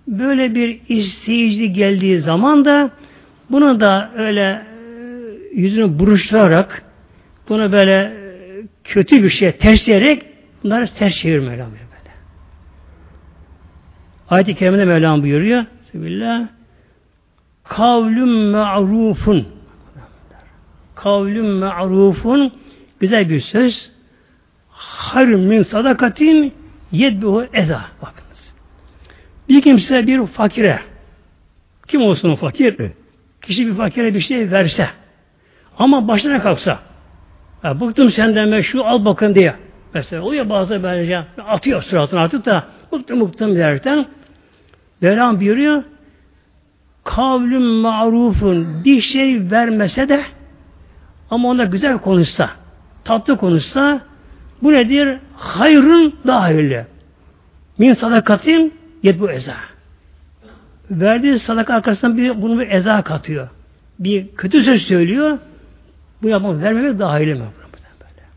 böyle 0.07 0.55
bir 0.55 0.79
isteyici 0.89 1.73
geldiği 1.73 2.19
zaman 2.19 2.65
da 2.65 2.91
bunu 3.49 3.79
da 3.79 4.11
öyle 4.15 4.68
yüzünü 5.55 5.99
buruşturarak 5.99 6.83
bunu 7.49 7.71
böyle 7.71 7.93
e, 7.93 8.63
kötü 8.83 9.23
bir 9.23 9.29
şey 9.29 9.51
tersleyerek 9.51 10.25
bunları 10.63 10.87
ters 10.87 11.17
çevir 11.17 11.39
Mevlam 11.39 11.71
böyle. 11.71 12.13
Ayet-i 14.29 14.55
Kerime'de 14.55 14.85
Mevlam 14.85 15.21
buyuruyor. 15.21 15.65
Bismillah. 15.83 16.47
Kavlüm 17.63 18.51
ma'rufun. 18.51 19.47
Kavlüm 20.95 21.45
ma'rufun 21.45 22.53
güzel 22.99 23.29
bir 23.29 23.39
söz. 23.39 23.91
Hayr 24.69 25.27
min 25.27 25.63
sadakatin 25.63 26.53
yedbuhu 26.91 27.45
eza. 27.53 27.85
Bakınız. 28.01 28.53
Bir 29.49 29.61
kimse 29.61 30.07
bir 30.07 30.25
fakire 30.25 30.79
kim 31.87 32.01
olsun 32.01 32.29
o 32.29 32.35
fakir? 32.35 32.91
Kişi 33.41 33.67
bir 33.67 33.73
fakire 33.73 34.13
bir 34.13 34.19
şey 34.19 34.51
verse 34.51 34.89
ama 35.79 36.07
başına 36.07 36.41
kalksa 36.41 36.79
ya 37.63 37.81
bıktım 37.81 38.11
senden 38.11 38.51
ben 38.51 38.61
şu 38.61 38.85
al 38.85 39.05
bakın 39.05 39.35
diye 39.35 39.55
mesela 39.93 40.21
o 40.21 40.33
ya 40.33 40.49
bazı 40.49 40.83
böylece 40.83 41.25
atıyor 41.47 41.81
suratını 41.81 42.19
artık 42.19 42.45
da 42.45 42.63
bıktım 42.91 43.21
bıktım 43.21 43.55
derken 43.55 44.05
Mevlam 45.01 45.39
buyuruyor 45.39 45.83
kavlüm 47.03 47.63
marufun 47.63 48.83
bir 48.83 49.01
şey 49.01 49.51
vermese 49.51 50.09
de 50.09 50.21
ama 51.29 51.47
ona 51.47 51.63
güzel 51.63 51.97
konuşsa 51.97 52.49
tatlı 53.03 53.37
konuşsa 53.37 54.01
bu 54.63 54.73
nedir? 54.73 55.17
Hayrın 55.35 56.13
daha 56.27 56.41
hayırlı. 56.41 56.85
Min 57.77 57.93
sadakatin 57.93 58.73
yet 59.03 59.19
bu 59.19 59.31
eza. 59.31 59.55
Verdiği 60.91 61.39
sadaka 61.39 61.73
arkasından 61.73 62.17
bir, 62.17 62.41
bunu 62.41 62.59
bir 62.59 62.69
eza 62.69 63.01
katıyor. 63.01 63.49
Bir 63.99 64.27
kötü 64.35 64.63
söz 64.63 64.81
söylüyor. 64.81 65.37
Bu 66.21 66.29
yapmak 66.29 66.61
vermemek 66.61 66.99
mı? 66.99 67.45
Böyle. 67.73 68.27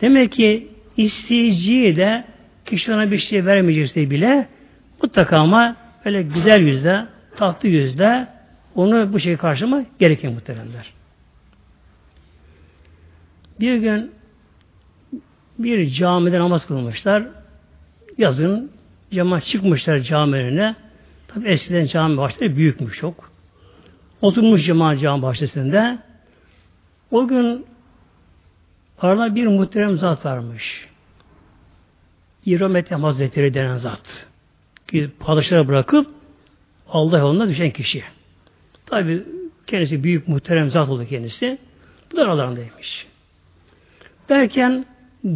Demek 0.00 0.32
ki 0.32 0.68
isteyiciye 0.96 1.96
de 1.96 2.24
kişi 2.64 2.92
ona 2.92 3.10
bir 3.10 3.18
şey 3.18 3.46
vermeyecekse 3.46 4.10
bile 4.10 4.48
mutlaka 5.02 5.38
ama 5.38 5.76
böyle 6.04 6.22
güzel 6.22 6.60
yüzle, 6.60 7.06
tatlı 7.36 7.68
yüzle 7.68 8.28
onu 8.74 9.12
bu 9.12 9.20
şey 9.20 9.36
karşıma 9.36 9.84
gerekir 9.98 10.28
muhteremler. 10.28 10.92
Bir 13.60 13.76
gün 13.76 14.10
bir 15.58 15.90
camide 15.90 16.38
namaz 16.38 16.66
kılmışlar. 16.66 17.24
Yazın 18.18 18.70
cemaat 19.10 19.44
çıkmışlar 19.44 19.98
cami 19.98 20.36
önüne. 20.36 20.74
Tabi 21.28 21.48
eskiden 21.48 21.86
cami 21.86 22.16
bahçeleri 22.16 22.56
büyükmüş 22.56 22.98
çok. 22.98 23.32
Oturmuş 24.20 24.64
cemaat 24.64 25.00
cami 25.00 25.22
bahçesinde. 25.22 25.98
O 27.12 27.28
gün 27.28 27.66
arada 28.98 29.34
bir 29.34 29.46
muhterem 29.46 29.98
zat 29.98 30.26
varmış. 30.26 30.88
İram 32.46 32.76
Ethem 32.76 33.02
Hazretleri 33.02 33.54
denen 33.54 33.78
zat. 33.78 34.26
Ki 34.88 35.10
padişahı 35.20 35.68
bırakıp 35.68 36.06
Allah 36.88 37.18
yoluna 37.18 37.48
düşen 37.48 37.70
kişi. 37.70 38.04
Tabi 38.86 39.24
kendisi 39.66 40.04
büyük 40.04 40.28
muhterem 40.28 40.70
zat 40.70 40.88
oldu 40.88 41.06
kendisi. 41.06 41.58
Bu 42.12 42.16
da 42.16 42.22
aralarındaymış. 42.24 43.06
Derken 44.28 44.86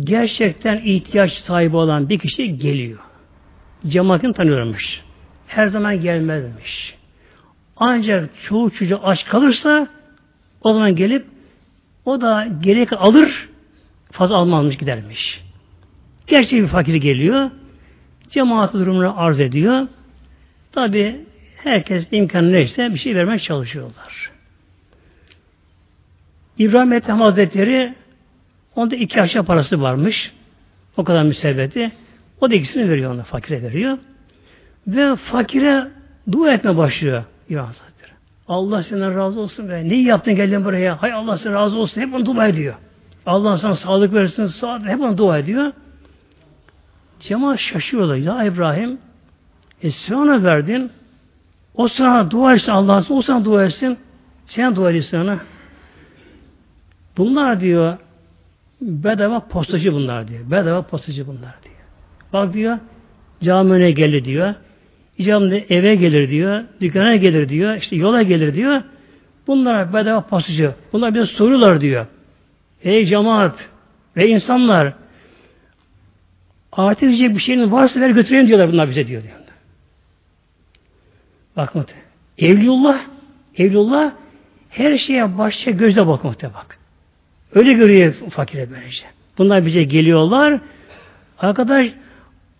gerçekten 0.01 0.77
ihtiyaç 0.85 1.33
sahibi 1.33 1.77
olan 1.77 2.09
bir 2.09 2.18
kişi 2.18 2.59
geliyor. 2.59 2.99
Cemaatin 3.87 4.33
tanıyormuş. 4.33 5.03
Her 5.47 5.66
zaman 5.66 6.01
gelmezmiş. 6.01 6.95
Ancak 7.77 8.31
çoğu 8.43 8.70
çocuğu 8.70 9.01
aç 9.03 9.24
kalırsa 9.24 9.89
o 10.61 10.72
zaman 10.72 10.97
gelip 10.97 11.36
o 12.07 12.20
da 12.20 12.48
gerek 12.61 12.92
alır 12.92 13.48
fazla 14.12 14.36
almazmış 14.36 14.76
gidermiş. 14.76 15.42
Gerçek 16.26 16.62
bir 16.62 16.68
fakir 16.68 16.94
geliyor. 16.94 17.50
Cemaat 18.28 18.74
durumunu 18.74 19.20
arz 19.20 19.40
ediyor. 19.40 19.86
Tabi 20.72 21.20
herkes 21.57 22.09
imkanı 22.11 22.52
neyse 22.52 22.94
bir 22.94 22.98
şey 22.98 23.14
vermek 23.14 23.42
çalışıyorlar. 23.42 24.30
İbrahim 26.59 26.92
Ethem 26.92 27.20
Hazretleri 27.20 27.94
Onda 28.76 28.96
iki 28.96 29.22
aşağı 29.22 29.44
parası 29.44 29.80
varmış. 29.80 30.32
O 30.96 31.04
kadar 31.04 31.22
müsebbeti. 31.22 31.92
O 32.40 32.50
da 32.50 32.54
ikisini 32.54 32.90
veriyor 32.90 33.14
ona. 33.14 33.22
Fakire 33.22 33.62
veriyor. 33.62 33.98
Ve 34.86 35.16
fakire 35.16 35.88
dua 36.32 36.52
etme 36.52 36.76
başlıyor. 36.76 37.24
İbrahim 37.48 37.66
Hazretleri. 37.66 37.95
Allah 38.49 38.82
senden 38.82 39.16
razı 39.16 39.40
olsun 39.40 39.68
be. 39.68 39.88
Neyi 39.88 40.05
yaptın 40.05 40.34
geldin 40.34 40.64
buraya? 40.64 41.03
Hay 41.03 41.12
Allah 41.12 41.38
senden 41.38 41.59
razı 41.59 41.78
olsun. 41.78 42.01
Hep 42.01 42.14
onu 42.14 42.26
dua 42.26 42.47
ediyor. 42.47 42.74
Allah 43.26 43.59
sana 43.59 43.76
sağlık 43.76 44.14
versin. 44.14 44.47
Sağlık. 44.47 44.86
Hep 44.86 45.01
onu 45.01 45.18
dua 45.18 45.38
ediyor. 45.38 45.72
Cemaat 47.20 47.59
şaşıyorlar. 47.59 48.16
Ya 48.16 48.44
İbrahim 48.44 48.99
e 49.82 49.90
sen 49.90 50.44
verdin. 50.44 50.90
O 51.74 51.88
sana 51.88 52.30
dua 52.30 52.55
etsin 52.55 52.72
Allah'a. 52.72 53.05
O 53.09 53.22
sana 53.22 53.44
dua 53.44 53.64
etsin. 53.64 53.99
Sen 54.47 54.76
dua 54.76 54.92
etsin 54.92 55.18
ona. 55.18 55.38
Bunlar 57.16 57.61
diyor 57.61 57.99
bedava 58.80 59.40
postacı 59.40 59.92
bunlar 59.92 60.28
diyor. 60.28 60.51
Bedava 60.51 60.82
postacı 60.82 61.26
bunlar 61.26 61.55
diyor. 61.62 61.74
Bak 62.32 62.55
diyor 62.55 62.78
cami 63.42 63.72
önüne 63.72 63.90
gelir 63.90 64.24
diyor. 64.24 64.55
İcabında 65.18 65.56
eve 65.56 65.94
gelir 65.94 66.30
diyor. 66.30 66.64
Dükkana 66.80 67.16
gelir 67.16 67.48
diyor. 67.48 67.76
işte 67.76 67.96
yola 67.96 68.22
gelir 68.22 68.54
diyor. 68.54 68.82
Bunlar 69.46 69.92
bedava 69.92 70.20
postacı. 70.20 70.74
Bunlar 70.92 71.14
bize 71.14 71.26
sorular 71.26 71.80
diyor. 71.80 72.06
Ey 72.82 73.06
cemaat 73.06 73.68
ve 74.16 74.28
insanlar 74.28 74.92
artık 76.72 77.08
diyecek 77.08 77.34
bir 77.34 77.40
şeyin 77.40 77.72
varsa 77.72 78.00
ver 78.00 78.10
götüreyim 78.10 78.48
diyorlar 78.48 78.72
bunlar 78.72 78.88
bize 78.88 79.06
diyor. 79.06 79.22
diyor. 79.22 79.34
Bak 81.56 81.74
muhtemelen. 81.74 82.06
Evliullah 82.38 83.00
Evliullah 83.58 84.12
her 84.70 84.98
şeye 84.98 85.38
başça 85.38 85.70
gözle 85.70 86.06
bak 86.06 86.24
muhtemelen 86.24 86.54
bak. 86.54 86.78
Öyle 87.54 87.72
görüyor 87.72 88.14
fakire 88.30 88.70
böylece. 88.70 89.04
Bunlar 89.38 89.66
bize 89.66 89.82
geliyorlar. 89.84 90.60
Arkadaş 91.38 91.86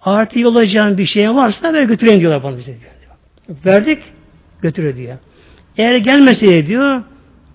artı 0.07 0.39
yollayacağın 0.39 0.99
bir 0.99 1.07
şey 1.07 1.31
varsa 1.31 1.73
ver 1.73 1.83
götüreyim 1.83 2.21
diyorlar 2.21 2.43
bana 2.43 2.59
bize 2.59 2.77
diyor. 2.81 2.93
Verdik 3.67 4.03
götürüyor 4.63 4.97
diyor. 4.97 5.19
Eğer 5.77 5.97
gelmeseydi 5.97 6.67
diyor 6.67 7.03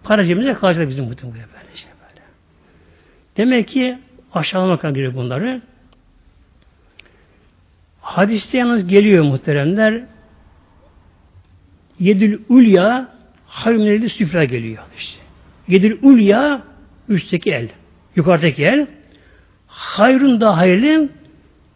para 0.03 0.25
cebimize 0.25 0.53
kalacak 0.53 0.89
bizim 0.89 1.11
bütün 1.11 1.29
buraya 1.29 1.47
böyle 1.53 1.75
şey 1.75 1.89
böyle. 2.01 2.21
Demek 3.37 3.67
ki 3.67 3.97
aşağılamak 4.33 4.81
gerekiyor 4.81 5.13
bunları. 5.13 5.61
Hadiste 8.01 8.57
yalnız 8.57 8.87
geliyor 8.87 9.23
muhteremler. 9.23 10.03
Yedül 11.99 12.39
ulya 12.49 13.09
harimleri 13.47 14.09
süfra 14.09 14.43
geliyor 14.43 14.83
işte. 14.97 15.21
Yedül 15.67 15.97
ulya 16.01 16.61
Üstteki 17.09 17.51
el. 17.51 17.69
Yukarıdaki 18.15 18.63
el. 18.63 18.87
Hayrun 19.67 20.41
da 20.41 20.57
hayırlı 20.57 21.09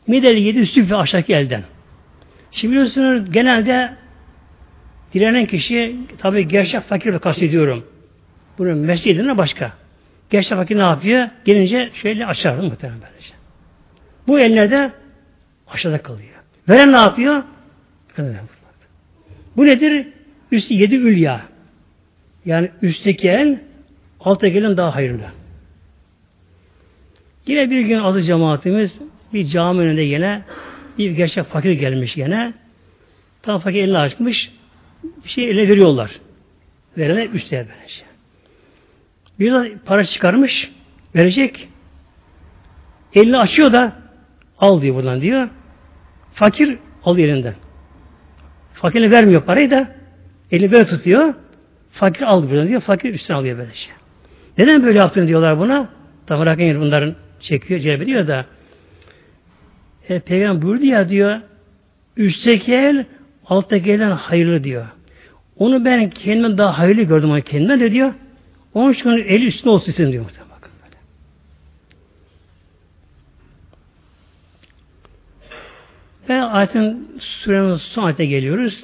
mideli 0.08 0.42
yedi 0.42 0.66
süfle 0.66 0.96
aşağıdaki 0.96 1.34
elden. 1.34 1.64
Şimdi 2.52 2.72
biliyorsunuz 2.72 3.32
genelde 3.32 3.96
Dilenen 5.16 5.46
kişi 5.46 5.96
tabi 6.18 6.48
gerçek 6.48 6.82
fakir 6.82 7.20
kastediyorum. 7.20 7.86
Bunun 8.58 8.78
mesleği 8.78 9.38
başka. 9.38 9.74
Gerçek 10.30 10.58
fakir 10.58 10.78
ne 10.78 10.82
yapıyor? 10.82 11.28
Gelince 11.46 11.90
şöyle 11.94 12.26
açar 12.26 12.58
muhtemelen 12.58 13.02
böylece. 13.02 13.34
Bu 14.28 14.40
ellerde 14.40 14.92
aşağıda 15.68 16.02
kalıyor. 16.02 16.30
Veren 16.70 16.92
ne 16.92 16.96
yapıyor? 16.96 17.44
Bu 19.58 19.66
nedir? 19.66 20.08
Üstü 20.52 20.74
yedi 20.74 20.96
ülya. 20.96 21.42
Yani 22.46 22.72
üstteki 22.82 23.30
el 23.30 23.60
alttaki 24.20 24.58
elin 24.58 24.78
daha 24.78 24.96
hayırlı. 24.96 25.26
Yine 27.48 27.70
bir 27.70 27.82
gün 27.82 28.00
azı 28.00 28.24
cemaatimiz 28.24 29.00
bir 29.34 29.46
cami 29.46 29.82
önünde 29.82 30.02
yine 30.02 30.42
bir 30.98 31.12
gerçek 31.12 31.46
fakir 31.46 31.72
gelmiş 31.72 32.18
yine. 32.18 32.54
Tam 33.42 33.60
fakir 33.60 33.84
elini 33.84 33.98
açmış. 33.98 34.52
Bir 35.24 35.30
şey 35.30 35.50
eline 35.50 35.68
veriyorlar. 35.68 36.12
Verene 36.98 37.26
üstte 37.26 37.68
böylece. 37.70 38.04
Bir 39.40 39.54
de 39.54 39.78
para 39.86 40.06
çıkarmış. 40.06 40.72
Verecek. 41.16 41.68
Elini 43.14 43.38
açıyor 43.38 43.74
da 43.74 43.94
al 44.60 44.82
diyor 44.82 44.96
buradan 44.96 45.22
diyor. 45.22 45.50
Fakir 46.34 46.78
alıyor 47.04 47.30
elinden. 47.30 47.56
Fakirine 48.74 49.12
vermiyor 49.12 49.44
parayı 49.44 49.72
da 49.72 49.96
elini 50.52 50.72
böyle 50.72 50.88
tutuyor. 50.88 51.34
Fakir 51.92 52.24
al 52.24 52.50
buradan 52.50 52.68
diyor. 52.68 52.82
Fakir 52.82 53.14
üstüne 53.14 53.38
alıyor 53.38 53.58
böyle 53.58 53.74
şey. 53.74 53.94
Neden 54.58 54.84
böyle 54.84 55.00
yaptın 55.00 55.28
diyorlar 55.28 55.60
buna. 55.60 55.90
Tabi 56.28 56.46
Rabbim 56.46 56.82
bunların 56.82 57.16
çekiyor, 57.40 57.80
celbediyor 57.80 58.28
da 58.28 58.46
e, 60.10 60.20
Peygamber 60.20 60.62
buyurdu 60.62 60.86
ya 60.86 61.10
diyor 61.10 61.42
üstteki 62.18 62.74
el 62.74 63.06
alttaki 63.46 63.92
elden 63.92 64.12
hayırlı 64.12 64.64
diyor. 64.64 64.86
Onu 65.58 65.86
ben 65.86 66.10
kendime 66.10 66.58
daha 66.58 66.78
hayırlı 66.78 67.02
gördüm 67.02 67.30
ama 67.32 67.42
kendime 67.42 67.80
de 67.80 67.92
diyor. 67.92 68.14
Onun 68.74 68.94
için 68.94 69.10
eli 69.10 69.48
üstüne 69.48 69.72
olsun 69.72 69.90
istedim 69.90 70.12
diyor. 70.12 70.26
Bakın 70.26 70.72
böyle. 70.84 70.96
Ve 76.30 76.44
ayetin 76.44 77.18
surenin 77.20 77.76
son 77.76 78.04
ayete 78.04 78.26
geliyoruz. 78.26 78.84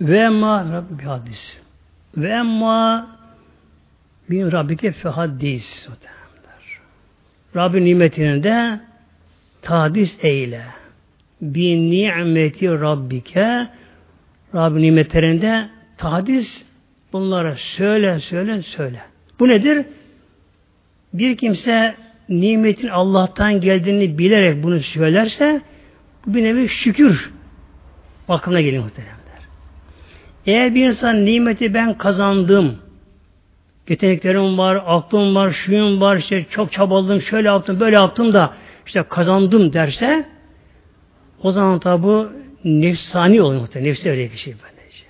Ve 0.00 0.28
ma 0.28 0.72
Rabbi 0.72 1.02
hadis. 1.02 1.58
Ve 2.16 2.42
ma 2.42 3.16
bin 4.30 4.52
Rabbike 4.52 4.92
fe 4.92 5.08
hadis. 5.08 5.88
Rabbi 7.56 7.84
nimetinin 7.84 8.42
de 8.42 8.80
tadis 9.62 10.18
eyle. 10.22 10.62
Bi 11.40 11.90
nimeti 11.90 12.68
Rabbike 12.68 13.68
Rabbi 14.54 14.82
nimetlerinde 14.82 15.68
tadis 15.98 16.64
bunlara 17.12 17.56
söyle 17.56 18.18
söyle 18.18 18.62
söyle. 18.62 19.00
Bu 19.40 19.48
nedir? 19.48 19.86
Bir 21.14 21.36
kimse 21.36 21.94
nimetin 22.28 22.88
Allah'tan 22.88 23.60
geldiğini 23.60 24.18
bilerek 24.18 24.62
bunu 24.62 24.80
söylerse 24.80 25.60
bu 26.26 26.34
bir 26.34 26.44
nevi 26.44 26.68
şükür 26.68 27.30
bakımına 28.28 28.60
geliyor 28.60 28.84
muhtemelen. 28.84 29.22
Eğer 30.46 30.74
bir 30.74 30.88
insan 30.88 31.24
nimeti 31.24 31.74
ben 31.74 31.98
kazandım, 31.98 32.78
yeteneklerim 33.92 34.58
var, 34.58 34.82
aklım 34.86 35.34
var, 35.34 35.50
şuyum 35.50 36.00
var, 36.00 36.16
işte 36.16 36.46
çok 36.50 36.72
çabaladım, 36.72 37.22
şöyle 37.22 37.48
yaptım, 37.48 37.80
böyle 37.80 37.96
yaptım 37.96 38.32
da 38.32 38.54
işte 38.86 39.04
kazandım 39.08 39.72
derse 39.72 40.28
o 41.42 41.52
zaman 41.52 41.78
tabi 41.78 42.02
bu 42.02 42.32
nefsani 42.64 43.42
oluyor 43.42 43.60
muhtemelen. 43.60 43.90
Nefsi 43.90 44.10
öyle 44.10 44.32
bir 44.32 44.36
şey 44.36 44.54
böylece. 44.54 45.04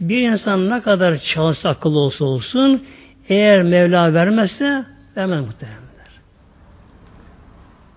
Bir 0.00 0.30
insan 0.30 0.70
ne 0.70 0.80
kadar 0.80 1.18
çalışsa 1.18 1.70
akıllı 1.70 1.98
olsa 1.98 2.24
olsun 2.24 2.86
eğer 3.28 3.62
Mevla 3.62 4.14
vermezse 4.14 4.84
vermez 5.16 5.40
muhtemelenler. 5.40 5.84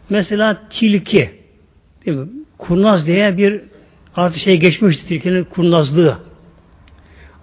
Mesela 0.10 0.62
tilki 0.70 1.32
değil 2.06 2.18
mi? 2.18 2.28
Kurnaz 2.58 3.08
diye 3.08 3.38
bir 3.38 3.62
Artık 4.18 4.42
şey 4.42 4.60
geçmişti 4.60 5.08
tilkinin 5.08 5.44
kurnazlığı. 5.44 6.18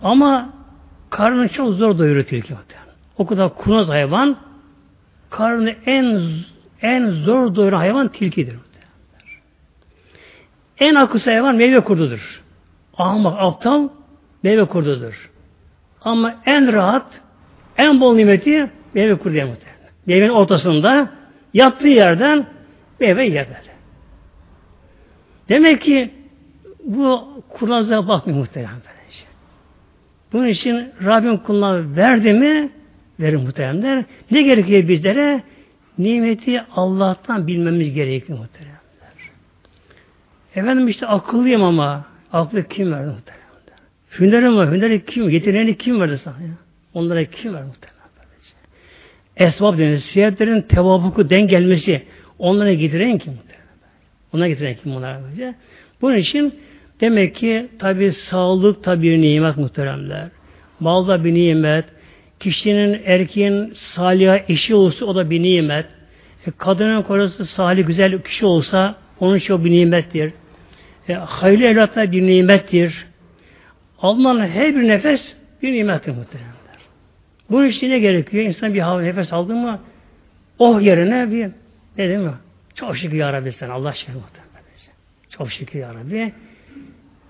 Ama 0.02 0.52
karnını 1.14 1.48
çok 1.48 1.74
zor 1.74 1.98
doyuruyor 1.98 2.24
tilki. 2.24 2.54
O 3.18 3.26
kadar 3.26 3.54
kurnaz 3.54 3.88
hayvan 3.88 4.36
karnını 5.30 5.74
en 5.86 6.20
en 6.82 7.10
zor 7.10 7.54
doyuran 7.54 7.78
hayvan 7.78 8.08
tilkidir. 8.08 8.54
En 10.78 10.94
akıllı 10.94 11.24
hayvan 11.24 11.56
meyve 11.56 11.80
kurdudur. 11.80 12.42
Ahmak, 12.96 13.36
aptal 13.38 13.88
meyve 14.42 14.64
kurdudur. 14.64 15.30
Ama 16.00 16.34
en 16.46 16.72
rahat, 16.72 17.06
en 17.78 18.00
bol 18.00 18.14
nimeti 18.14 18.70
meyve 18.94 19.14
kurdu 19.14 19.34
muhtemelen. 19.34 19.90
Meyvenin 20.06 20.30
ortasında 20.30 21.10
yattığı 21.54 21.88
yerden 21.88 22.46
meyve 23.00 23.26
yer 23.26 23.46
böyle. 23.46 23.74
Demek 25.48 25.82
ki 25.82 26.10
bu 26.84 27.28
kurnazlığa 27.48 28.08
bakmıyor 28.08 28.38
muhtemelen. 28.38 28.93
Bunun 30.34 30.46
için 30.46 30.88
Rabbim 31.04 31.36
kuluna 31.36 31.96
verdi 31.96 32.32
mi 32.32 32.70
verir 33.20 33.36
muhteremler. 33.36 34.04
Ne 34.30 34.42
gerekiyor 34.42 34.88
bizlere? 34.88 35.42
Nimeti 35.98 36.62
Allah'tan 36.76 37.46
bilmemiz 37.46 37.94
gerekiyor 37.94 38.38
muhteremler. 38.38 38.74
Efendim 40.54 40.88
işte 40.88 41.06
akıllıyım 41.06 41.62
ama 41.62 42.04
aklı 42.32 42.68
kim 42.68 42.92
verdi 42.92 43.10
muhteremler? 43.10 43.44
Hünerim 44.18 44.56
var. 44.56 44.72
Hüneri 44.72 45.04
kim? 45.04 45.30
Yeteneğini 45.30 45.78
kim 45.78 46.00
verdi 46.00 46.18
sana 46.18 46.42
ya? 46.42 46.54
Onlara 46.94 47.24
kim 47.24 47.54
verdi 47.54 47.66
muhteremler? 47.66 47.94
Esbab 49.36 49.78
deniyor. 49.78 49.98
Siyetlerin 49.98 50.62
tevabuku 50.62 51.30
denk 51.30 51.50
gelmesi 51.50 52.02
onlara 52.38 52.72
getiren 52.72 53.18
kim? 53.18 53.32
Ona 54.32 54.48
getiren 54.48 54.74
kim 54.82 54.94
bunlar? 54.94 55.18
Bunun 56.02 56.16
için 56.16 56.54
Demek 57.00 57.34
ki 57.34 57.68
tabi 57.78 58.12
sağlık 58.12 58.84
tabi 58.84 59.02
bir 59.02 59.22
nimet 59.22 59.56
muhteremler. 59.56 60.28
Mal 60.80 61.08
da 61.08 61.24
bir 61.24 61.34
nimet. 61.34 61.84
Kişinin 62.40 63.02
erkeğin 63.04 63.72
salih 63.74 64.50
eşi 64.50 64.74
olsa 64.74 65.04
o 65.04 65.14
da 65.14 65.30
bir 65.30 65.42
nimet. 65.42 65.86
E, 66.46 66.50
kadının 66.50 67.02
kocası 67.02 67.46
salih 67.46 67.86
güzel 67.86 68.22
kişi 68.22 68.46
olsa 68.46 68.96
onun 69.20 69.36
için 69.36 69.54
o 69.54 69.64
bir 69.64 69.70
nimettir. 69.70 70.32
E, 71.08 71.14
hayırlı 71.14 71.64
evlat 71.64 71.96
da 71.96 72.12
bir 72.12 72.26
nimettir. 72.26 73.06
Alınan 73.98 74.46
her 74.48 74.76
bir 74.76 74.88
nefes 74.88 75.36
bir 75.62 75.72
nimettir 75.72 76.12
muhteremler. 76.12 76.54
Bunun 77.50 77.66
için 77.66 77.90
ne 77.90 77.98
gerekiyor? 77.98 78.44
İnsan 78.44 78.74
bir 78.74 78.80
hava 78.80 79.02
nefes 79.02 79.32
aldı 79.32 79.54
mı 79.54 79.80
oh 80.58 80.82
yerine 80.82 81.30
bir 81.30 81.50
ne 81.98 82.08
değil 82.08 82.18
mi? 82.18 82.34
Çok 82.74 82.96
şükür 82.96 83.16
ya 83.16 83.32
Rabbi 83.32 83.52
sen 83.52 83.68
Allah 83.68 83.88
aşkına 83.88 84.14
muhterem. 84.14 84.44
Çok 85.30 85.52
şükür 85.52 85.78
ya 85.78 85.94
Rabbi. 85.94 86.32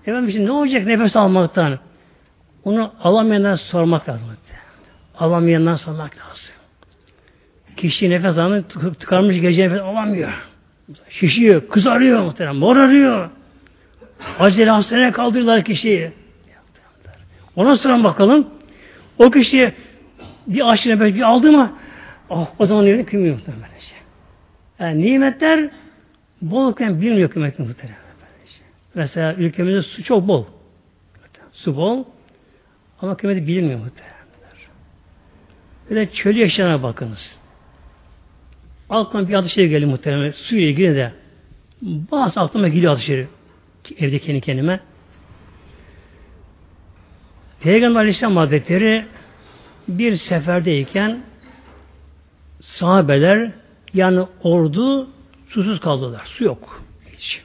Efendim 0.07 0.31
şimdi 0.31 0.45
ne 0.45 0.51
olacak 0.51 0.85
nefes 0.85 1.15
almaktan? 1.15 1.79
Onu 2.63 2.91
alamayandan 3.03 3.55
sormak 3.55 4.09
lazım. 4.09 4.27
Alamayandan 5.19 5.75
sormak 5.75 6.17
lazım. 6.17 6.55
Kişi 7.77 8.09
nefes 8.09 8.37
almıyor, 8.37 8.63
tıkanmış 8.99 9.41
gece 9.41 9.63
nefes 9.63 9.81
alamıyor. 9.81 10.29
Şişiyor, 11.09 11.67
kızarıyor 11.69 12.23
muhtemelen, 12.23 12.55
morarıyor. 12.55 13.29
Acele 14.39 14.69
hastaneye 14.69 15.11
kaldırırlar 15.11 15.63
kişiyi. 15.63 16.11
Ona 17.55 17.75
sonra 17.75 18.03
bakalım. 18.03 18.47
O 19.17 19.31
kişi 19.31 19.73
bir 20.47 20.71
aşırı 20.71 20.95
nefes 20.95 21.15
bir 21.15 21.21
aldı 21.21 21.51
mı 21.51 21.71
oh, 22.29 22.47
o 22.59 22.65
zaman 22.65 22.83
yerini 22.83 23.05
kıymıyor 23.05 23.35
muhtemelen. 23.35 23.65
Yani 24.79 25.05
nimetler 25.05 25.69
bolken 26.41 27.01
bilmiyor 27.01 27.29
kıymetini 27.29 27.67
muhtemelen. 27.67 28.04
Mesela 28.95 29.33
ülkemizde 29.33 29.81
su 29.81 30.03
çok 30.03 30.27
bol. 30.27 30.45
Su 31.51 31.75
bol. 31.75 32.03
Ama 33.01 33.17
kıymeti 33.17 33.47
bilinmiyor 33.47 33.79
muhtemelen. 33.79 34.15
Böyle 35.89 36.11
çölü 36.11 36.39
yaşayana 36.39 36.83
bakınız. 36.83 37.37
Aklıma 38.89 39.29
bir 39.29 39.33
adı 39.33 39.49
şey 39.49 39.67
geliyor 39.67 39.91
muhtemelen. 39.91 40.31
Suyla 40.31 40.67
ilgili 40.67 40.95
de. 40.95 41.11
Bazı 41.81 42.41
aklıma 42.41 42.67
geliyor 42.67 42.93
adı 42.93 43.01
şey. 43.01 43.27
Evde 43.97 44.19
kendi 44.19 44.41
kendime. 44.41 44.79
Peygamber 47.59 47.99
Aleyhisselam 47.99 48.37
Hazretleri 48.37 49.05
bir 49.87 50.15
seferdeyken 50.15 51.23
sahabeler 52.61 53.51
yani 53.93 54.25
ordu 54.43 55.09
susuz 55.47 55.79
kaldılar. 55.79 56.21
Su 56.25 56.43
yok. 56.43 56.83
Hiç. 57.11 57.43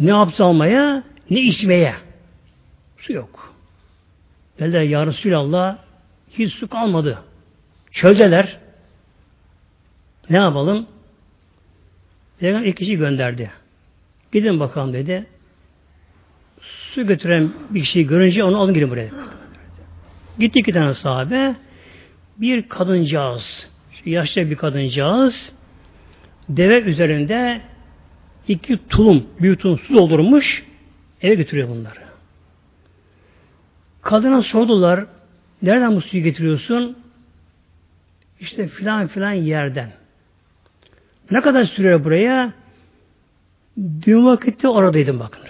Ne 0.00 0.10
yaptı 0.10 0.44
almaya 0.44 1.02
ne 1.30 1.40
içmeye. 1.40 1.94
Su 2.98 3.12
yok. 3.12 3.54
Dediler 4.58 4.82
ya 4.82 5.06
Resulallah 5.06 5.78
hiç 6.30 6.54
su 6.54 6.68
kalmadı. 6.68 7.18
Çöldeler. 7.90 8.58
Ne 10.30 10.36
yapalım? 10.36 10.86
Peygamber 12.38 12.66
iki 12.66 12.78
kişi 12.78 12.96
gönderdi. 12.96 13.50
Gidin 14.32 14.60
bakalım 14.60 14.92
dedi. 14.92 15.26
Su 16.60 17.06
götüren 17.06 17.52
bir 17.70 17.80
kişiyi 17.80 18.06
görünce 18.06 18.44
onu 18.44 18.60
alın 18.60 18.74
gelin 18.74 18.90
buraya. 18.90 19.10
Gitti 20.38 20.58
iki 20.58 20.72
tane 20.72 20.94
sahabe. 20.94 21.54
Bir 22.36 22.68
kadıncağız, 22.68 23.68
yaşlı 24.04 24.50
bir 24.50 24.56
kadıncağız, 24.56 25.52
deve 26.48 26.80
üzerinde 26.80 27.60
iki 28.48 28.88
tulum, 28.88 29.26
büyük 29.40 29.60
tulum 29.60 29.78
su 29.78 29.94
doldurmuş, 29.94 30.64
eve 31.22 31.34
götürüyor 31.34 31.68
bunları. 31.68 32.00
Kadına 34.02 34.42
sordular, 34.42 35.06
nereden 35.62 35.96
bu 35.96 36.00
suyu 36.00 36.22
getiriyorsun? 36.22 36.96
İşte 38.40 38.68
filan 38.68 39.06
filan 39.06 39.32
yerden. 39.32 39.90
Ne 41.30 41.40
kadar 41.40 41.64
sürüyor 41.64 42.04
buraya? 42.04 42.52
Dün 43.76 44.26
vakitte 44.26 44.68
oradaydım 44.68 45.20
bakın. 45.20 45.42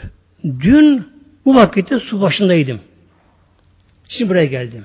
Dün 0.44 1.09
bu 1.44 1.55
vakitte 1.55 1.99
su 1.99 2.20
başındaydım. 2.20 2.80
Şimdi 4.09 4.30
buraya 4.30 4.47
geldim. 4.47 4.84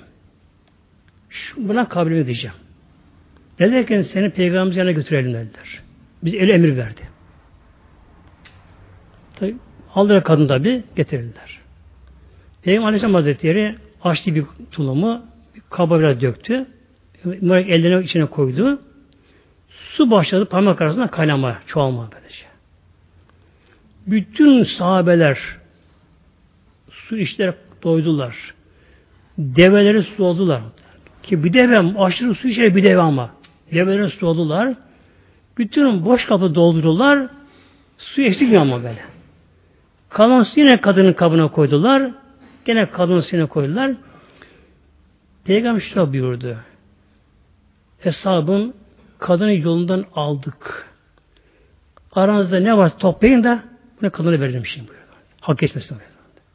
Şu, 1.29 1.67
buna 1.69 1.89
kabul 1.89 2.11
edeceğim. 2.11 2.55
Dediler 3.59 4.03
seni 4.03 4.29
peygamberimiz 4.29 4.77
yanına 4.77 4.91
götürelim 4.91 5.33
dediler. 5.33 5.81
Biz 6.23 6.33
el 6.33 6.49
emir 6.49 6.77
verdi. 6.77 7.10
Tabi, 9.41 9.55
aldılar 9.95 10.23
kadın 10.23 10.47
tabi 10.47 10.83
getirirler. 10.95 11.59
Peygamber 12.63 12.87
Aleyhisselam 12.87 13.13
Hazretleri 13.13 13.75
açtı 14.03 14.35
bir 14.35 14.45
tulumu 14.71 15.21
bir 15.55 15.61
kaba 15.69 15.99
biraz 15.99 16.21
döktü. 16.21 16.65
Mübarek 17.23 17.69
ellerine 17.69 18.03
içine 18.05 18.25
koydu. 18.25 18.81
Su 19.69 20.11
başladı 20.11 20.45
parmak 20.45 20.81
arasında 20.81 21.07
kaynama, 21.07 21.57
çoğalma 21.67 22.09
böylece. 22.15 22.45
Bütün 24.07 24.63
sahabeler 24.63 25.39
su 26.89 27.17
işler 27.17 27.53
doydular. 27.83 28.53
Develeri 29.37 30.03
su 30.03 30.23
oldular. 30.23 30.61
Ki 31.23 31.43
bir 31.43 31.53
deve 31.53 31.77
aşırı 31.97 32.35
su 32.35 32.47
içer 32.47 32.75
bir 32.75 32.83
deve 32.83 33.01
ama. 33.01 33.29
Develeri 33.73 34.09
su 34.09 34.27
oldular. 34.27 34.73
Bütün 35.57 36.05
boş 36.05 36.25
kapı 36.25 36.55
doldurdular. 36.55 37.27
Su 37.97 38.21
eksilmiyor 38.21 38.61
ama 38.61 38.83
böyle. 38.83 39.11
Kalan 40.13 40.43
su 40.43 40.59
yine 40.59 40.81
kadının 40.81 41.13
kabına 41.13 41.47
koydular. 41.47 42.11
Gene 42.65 42.89
kadının 42.91 43.21
suyuna 43.21 43.47
koydular. 43.47 43.91
Peygamber 45.45 45.81
şöyle 45.81 46.11
buyurdu. 46.11 46.57
Hesabın 47.99 48.73
kadını 49.19 49.53
yolundan 49.53 50.05
aldık. 50.15 50.87
Aranızda 52.11 52.59
ne 52.59 52.77
var 52.77 52.97
toplayın 52.97 53.43
da 53.43 53.63
ne 54.01 54.09
kadını 54.09 54.41
verelim 54.41 54.65
şimdi 54.65 54.87
buyurdu. 54.87 55.03
Hak 55.41 55.59
geçmesin. 55.59 55.97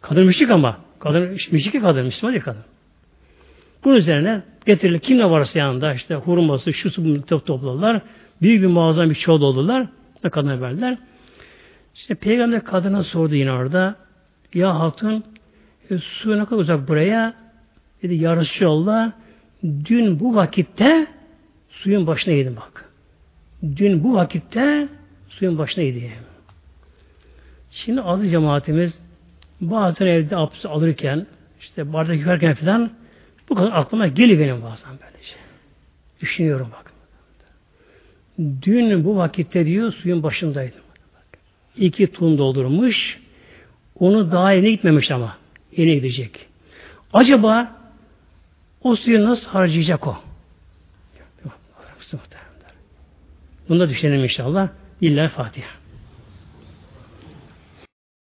Kadın 0.02 0.26
müşrik 0.26 0.50
ama. 0.50 0.76
Kadın 0.98 1.22
müşrik 1.52 1.82
kadın, 1.82 2.04
Müslüman 2.04 2.32
değil 2.32 2.44
kadın. 2.44 2.64
Bunun 3.84 3.94
üzerine 3.94 4.42
getirilir. 4.66 4.98
Kim 4.98 5.18
ne 5.18 5.30
varsa 5.30 5.58
yanında 5.58 5.94
işte 5.94 6.14
hurması, 6.14 6.72
şu 6.72 6.90
su 6.90 7.04
bunu 7.04 7.22
topladılar. 7.24 8.00
Büyük 8.42 8.62
bir 8.62 8.66
muazzam 8.66 9.10
bir 9.10 9.14
çoğu 9.14 9.40
doldular. 9.40 9.86
Ve 10.24 10.30
kadına 10.30 10.60
verdiler. 10.60 10.98
İşte 11.96 12.14
peygamber 12.14 12.64
kadına 12.64 13.02
sordu 13.02 13.34
yine 13.34 13.52
orada. 13.52 13.96
Ya 14.54 14.80
hatun 14.80 15.24
e, 15.90 15.98
su 15.98 16.38
ne 16.38 16.44
kadar 16.44 16.60
uzak 16.60 16.88
buraya? 16.88 17.34
Dedi 18.02 18.14
ya 18.14 18.36
Resulallah 18.36 19.12
dün 19.64 20.20
bu 20.20 20.34
vakitte 20.34 21.06
suyun 21.70 22.06
başına 22.06 22.34
yedim 22.34 22.56
bak. 22.56 22.90
Dün 23.76 24.04
bu 24.04 24.14
vakitte 24.14 24.88
suyun 25.28 25.58
başına 25.58 25.84
yedim. 25.84 26.10
Şimdi 27.70 28.00
adı 28.00 28.28
cemaatimiz 28.28 28.98
bazen 29.60 30.06
evde 30.06 30.36
abdest 30.36 30.66
alırken 30.66 31.26
işte 31.60 31.92
bardak 31.92 32.16
yıkarken 32.16 32.54
falan 32.54 32.90
bu 33.48 33.54
kadar 33.54 33.72
aklıma 33.72 34.06
geliyor 34.06 34.40
benim 34.40 34.62
bazen 34.62 34.90
böylece. 34.90 35.36
Düşünüyorum 36.20 36.68
bak. 36.72 36.92
Dün 38.62 39.04
bu 39.04 39.16
vakitte 39.16 39.66
diyor 39.66 39.92
suyun 39.92 40.22
başındaydım. 40.22 40.85
İki 41.76 42.12
tun 42.12 42.38
doldurmuş. 42.38 43.20
Onu 43.98 44.32
daha 44.32 44.52
yeni 44.52 44.70
gitmemiş 44.70 45.10
ama. 45.10 45.36
Yeni 45.76 45.94
gidecek. 45.94 46.46
Acaba 47.12 47.76
o 48.82 48.96
suyu 48.96 49.24
nasıl 49.24 49.50
harcayacak 49.50 50.06
o? 50.06 50.16
Bunu 53.68 53.80
da 53.80 53.88
düşünelim 53.88 54.24
inşallah. 54.24 54.68
İlla 55.00 55.28
Fatiha. 55.28 55.85